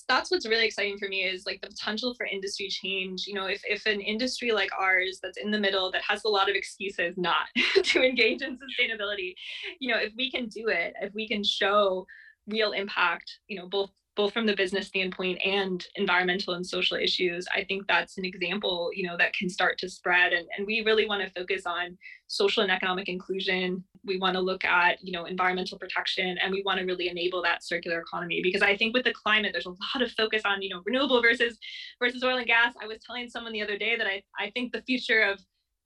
That's 0.08 0.32
what's 0.32 0.48
really 0.48 0.66
exciting 0.66 0.98
for 0.98 1.08
me 1.08 1.24
is 1.24 1.46
like 1.46 1.62
the 1.62 1.68
potential 1.68 2.14
for 2.14 2.26
industry 2.26 2.68
change. 2.70 3.26
You 3.26 3.34
know, 3.34 3.46
if, 3.46 3.62
if 3.66 3.86
an 3.86 4.00
industry 4.00 4.52
like 4.52 4.70
ours 4.78 5.20
that's 5.22 5.38
in 5.38 5.52
the 5.52 5.60
middle 5.60 5.92
that 5.92 6.02
has 6.08 6.24
a 6.24 6.30
lot 6.30 6.50
of 6.50 6.56
excuses 6.56 7.16
not 7.18 7.48
to 7.84 8.04
engage 8.04 8.42
in 8.42 8.58
sustainability, 8.58 9.34
you 9.80 9.92
know, 9.92 9.98
if 9.98 10.14
we 10.16 10.32
can 10.32 10.48
do 10.48 10.68
it, 10.68 10.94
if 11.02 11.14
we 11.14 11.28
can 11.28 11.44
show 11.44 12.06
real 12.48 12.72
impact, 12.74 13.40
you 13.48 13.58
know, 13.58 13.68
both 13.68 13.92
both 14.16 14.34
from 14.34 14.46
the 14.46 14.56
business 14.56 14.88
standpoint 14.88 15.40
and 15.44 15.86
environmental 15.96 16.54
and 16.54 16.66
social 16.66 16.98
issues 16.98 17.46
i 17.54 17.64
think 17.64 17.86
that's 17.88 18.18
an 18.18 18.26
example 18.26 18.92
you 18.94 19.08
know 19.08 19.18
that 19.18 19.34
can 19.34 19.50
start 19.50 19.78
to 19.80 19.90
spread. 19.90 20.34
And, 20.34 20.48
and 20.58 20.66
we 20.68 20.82
really 20.82 21.08
want 21.08 21.24
to 21.24 21.30
focus 21.40 21.66
on 21.66 21.98
social 22.28 22.64
and 22.64 22.72
economic 22.72 23.08
inclusion. 23.08 23.84
We 24.04 24.18
want 24.18 24.36
to 24.36 24.42
look 24.42 24.66
at 24.66 24.98
you 25.02 25.12
know 25.12 25.26
environmental 25.26 25.78
protection 25.78 26.38
and 26.42 26.52
we 26.52 26.64
want 26.66 26.80
to 26.80 26.86
really 26.86 27.10
enable 27.10 27.42
that 27.44 27.64
circular 27.64 28.00
economy. 28.00 28.42
Because 28.44 28.62
i 28.62 28.76
think 28.76 28.94
with 28.94 29.06
the 29.06 29.14
climate 29.14 29.52
there's 29.54 29.66
a 29.66 29.70
lot 29.70 30.02
of 30.02 30.12
focus 30.12 30.42
on 30.46 30.62
you 30.62 30.70
know 30.70 30.82
renewable 30.86 31.22
versus 31.22 31.58
versus 32.00 32.24
oil 32.24 32.38
and 32.38 32.48
gas. 32.48 32.74
I 32.82 32.88
was 32.88 33.00
telling 33.06 33.30
someone 33.30 33.54
the 33.54 33.62
other 33.62 33.78
day 33.78 33.96
that 33.98 34.08
i, 34.08 34.22
I 34.40 34.50
think 34.52 34.74
the 34.74 34.82
future 34.82 35.22
of 35.22 35.40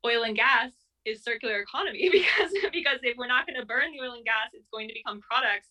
oil 0.05 0.23
and 0.23 0.35
gas 0.35 0.71
is 1.05 1.23
circular 1.23 1.59
economy 1.59 2.09
because 2.11 2.51
because 2.71 2.99
if 3.03 3.17
we're 3.17 3.27
not 3.27 3.47
going 3.47 3.59
to 3.59 3.65
burn 3.65 3.91
the 3.91 4.03
oil 4.03 4.13
and 4.13 4.25
gas 4.25 4.49
it's 4.53 4.67
going 4.71 4.87
to 4.87 4.93
become 4.93 5.21
products 5.21 5.69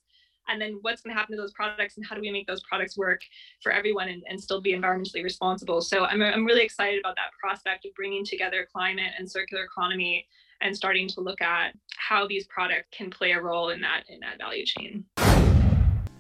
and 0.49 0.61
then 0.61 0.79
what's 0.83 1.03
going 1.03 1.15
to 1.15 1.19
happen 1.19 1.37
to 1.37 1.41
those 1.41 1.53
products 1.53 1.97
and 1.97 2.07
how 2.07 2.15
do 2.15 2.21
we 2.21 2.31
make 2.31 2.47
those 2.47 2.63
products 2.63 2.97
work 2.97 3.21
for 3.63 3.73
everyone 3.73 4.09
and, 4.09 4.23
and 4.29 4.41
still 4.41 4.61
be 4.61 4.73
environmentally 4.73 5.23
responsible. 5.23 5.81
So 5.81 6.05
I'm, 6.05 6.23
I'm 6.23 6.45
really 6.45 6.63
excited 6.63 7.01
about 7.01 7.17
that 7.17 7.31
prospect 7.41 7.85
of 7.85 7.95
bringing 7.95 8.25
together 8.25 8.67
climate 8.73 9.13
and 9.19 9.31
circular 9.31 9.65
economy 9.65 10.27
and 10.61 10.75
starting 10.75 11.09
to 11.09 11.21
look 11.21 11.43
at 11.43 11.75
how 11.97 12.27
these 12.27 12.47
products 12.47 12.89
can 12.91 13.11
play 13.11 13.33
a 13.33 13.41
role 13.41 13.71
in 13.71 13.81
that 13.83 14.05
in 14.09 14.21
that 14.21 14.39
value 14.39 14.65
chain 14.65 15.05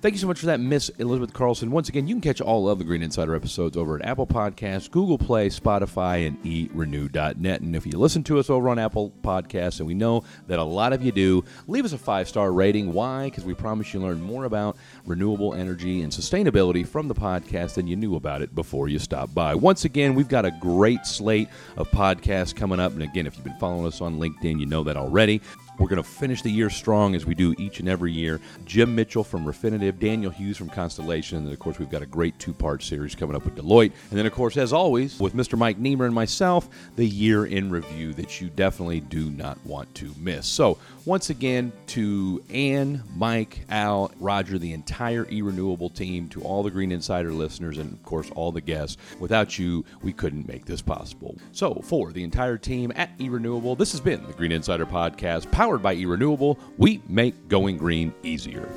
Thank 0.07 0.14
you 0.14 0.21
so 0.21 0.29
much 0.29 0.38
for 0.38 0.47
that, 0.47 0.61
Miss 0.61 0.88
Elizabeth 1.01 1.33
Carlson. 1.33 1.73
Once 1.73 1.88
again, 1.88 2.07
you 2.07 2.14
can 2.14 2.21
catch 2.21 2.40
all 2.40 2.69
of 2.69 2.79
the 2.79 2.85
Green 2.85 3.03
Insider 3.03 3.35
episodes 3.35 3.77
over 3.77 3.97
at 3.97 4.07
Apple 4.07 4.25
Podcasts, 4.25 4.88
Google 4.88 5.19
Play, 5.19 5.49
Spotify, 5.49 6.29
and 6.29 6.40
erenew.net. 6.45 7.61
And 7.61 7.75
if 7.75 7.85
you 7.85 7.99
listen 7.99 8.23
to 8.23 8.38
us 8.38 8.49
over 8.49 8.69
on 8.69 8.79
Apple 8.79 9.12
Podcasts, 9.23 9.81
and 9.81 9.87
we 9.88 9.95
know 9.95 10.23
that 10.47 10.61
a 10.61 10.62
lot 10.62 10.92
of 10.92 11.03
you 11.03 11.11
do, 11.11 11.45
leave 11.66 11.85
us 11.85 11.92
a 11.92 11.99
five 11.99 12.29
star 12.29 12.53
rating. 12.53 12.92
Why? 12.92 13.25
Because 13.25 13.45
we 13.45 13.53
promise 13.53 13.92
you 13.92 13.99
learn 13.99 14.23
more 14.23 14.45
about 14.45 14.77
renewable 15.07 15.55
energy 15.55 16.03
and 16.03 16.12
sustainability 16.12 16.87
from 16.87 17.09
the 17.09 17.14
podcast 17.16 17.75
than 17.75 17.88
you 17.88 17.97
knew 17.97 18.14
about 18.14 18.42
it 18.42 18.55
before 18.55 18.88
you 18.88 19.01
stopped 19.01 19.35
by. 19.35 19.57
Once 19.57 19.85
again, 19.85 20.14
we've 20.14 20.29
got 20.29 20.45
a 20.45 20.53
great 20.53 21.05
slate 21.05 21.49
of 21.77 21.90
podcasts 21.90 22.55
coming 22.55 22.79
up. 22.79 22.92
And 22.92 23.03
again, 23.03 23.27
if 23.27 23.35
you've 23.35 23.42
been 23.42 23.59
following 23.59 23.88
us 23.88 24.01
on 24.01 24.21
LinkedIn, 24.21 24.61
you 24.61 24.66
know 24.66 24.85
that 24.85 24.97
already. 24.97 25.42
We're 25.79 25.89
going 25.89 26.03
to 26.03 26.09
finish 26.09 26.43
the 26.43 26.51
year 26.51 26.71
strong 26.71 27.15
as 27.15 27.27
we 27.27 27.35
do 27.35 27.55
each 27.59 27.81
and 27.81 27.89
every 27.89 28.12
year. 28.12 28.41
Jim 28.65 28.95
Mitchell 28.95 29.25
from 29.25 29.45
Refinitiv, 29.45 29.99
Daniel 29.99 30.31
Hughes 30.31 30.57
from 30.57 30.71
Constellation, 30.71 31.39
and 31.39 31.53
of 31.53 31.59
course, 31.59 31.79
we've 31.79 31.91
got 31.91 32.03
a 32.03 32.07
great 32.07 32.39
two 32.39 32.55
part 32.55 32.83
series 32.83 33.15
coming 33.15 33.37
up 33.37 33.45
with 33.45 33.57
Deloitte. 33.57 33.93
And 34.11 34.19
then, 34.19 34.27
of 34.27 34.33
course, 34.33 34.57
as 34.57 34.73
always, 34.73 35.21
with 35.21 35.35
Mr. 35.35 35.59
Mike 35.59 35.79
Niemer 35.79 36.07
and 36.07 36.15
myself, 36.15 36.69
the 36.97 37.07
year 37.07 37.47
in 37.47 37.71
review 37.71 38.15
that 38.15 38.41
you 38.41 38.49
definitely 38.49 39.01
do 39.01 39.31
not 39.31 39.59
want 39.67 39.95
to 39.97 40.15
miss. 40.19 40.47
So, 40.47 40.79
once 41.05 41.31
again, 41.31 41.73
to 41.87 42.43
Ann, 42.51 43.03
Mike, 43.15 43.65
Al, 43.71 44.11
Roger, 44.19 44.59
the 44.59 44.73
entire 44.73 45.27
e 45.31 45.41
renewable 45.41 45.89
team, 45.89 46.29
to 46.31 46.43
all 46.43 46.62
the 46.62 46.71
Green 46.71 46.91
Insider 46.91 47.33
listeners, 47.33 47.79
and 47.79 47.93
of 47.93 48.03
course, 48.03 48.31
all 48.35 48.51
the 48.51 48.61
guests, 48.61 48.97
without 49.21 49.59
you, 49.59 49.85
we 50.03 50.12
couldn't 50.12 50.49
make 50.49 50.65
this 50.65 50.83
possible. 50.83 51.37
So, 51.53 51.75
for 51.85 52.12
the 52.12 52.25
entire 52.25 52.59
team 52.59 52.93
at 52.97 53.11
e 53.21 53.29
renewable, 53.29 53.77
this 53.77 53.93
has 53.93 54.01
been 54.01 54.27
the 54.27 54.33
Green 54.33 54.53
Insider 54.53 54.87
Podcast 54.87 55.51
Powered 55.66 55.83
by 55.83 55.96
eRenewable, 55.96 56.61
we 56.79 57.02
make 57.09 57.48
going 57.48 57.76
green 57.76 58.14
easier. 58.22 58.68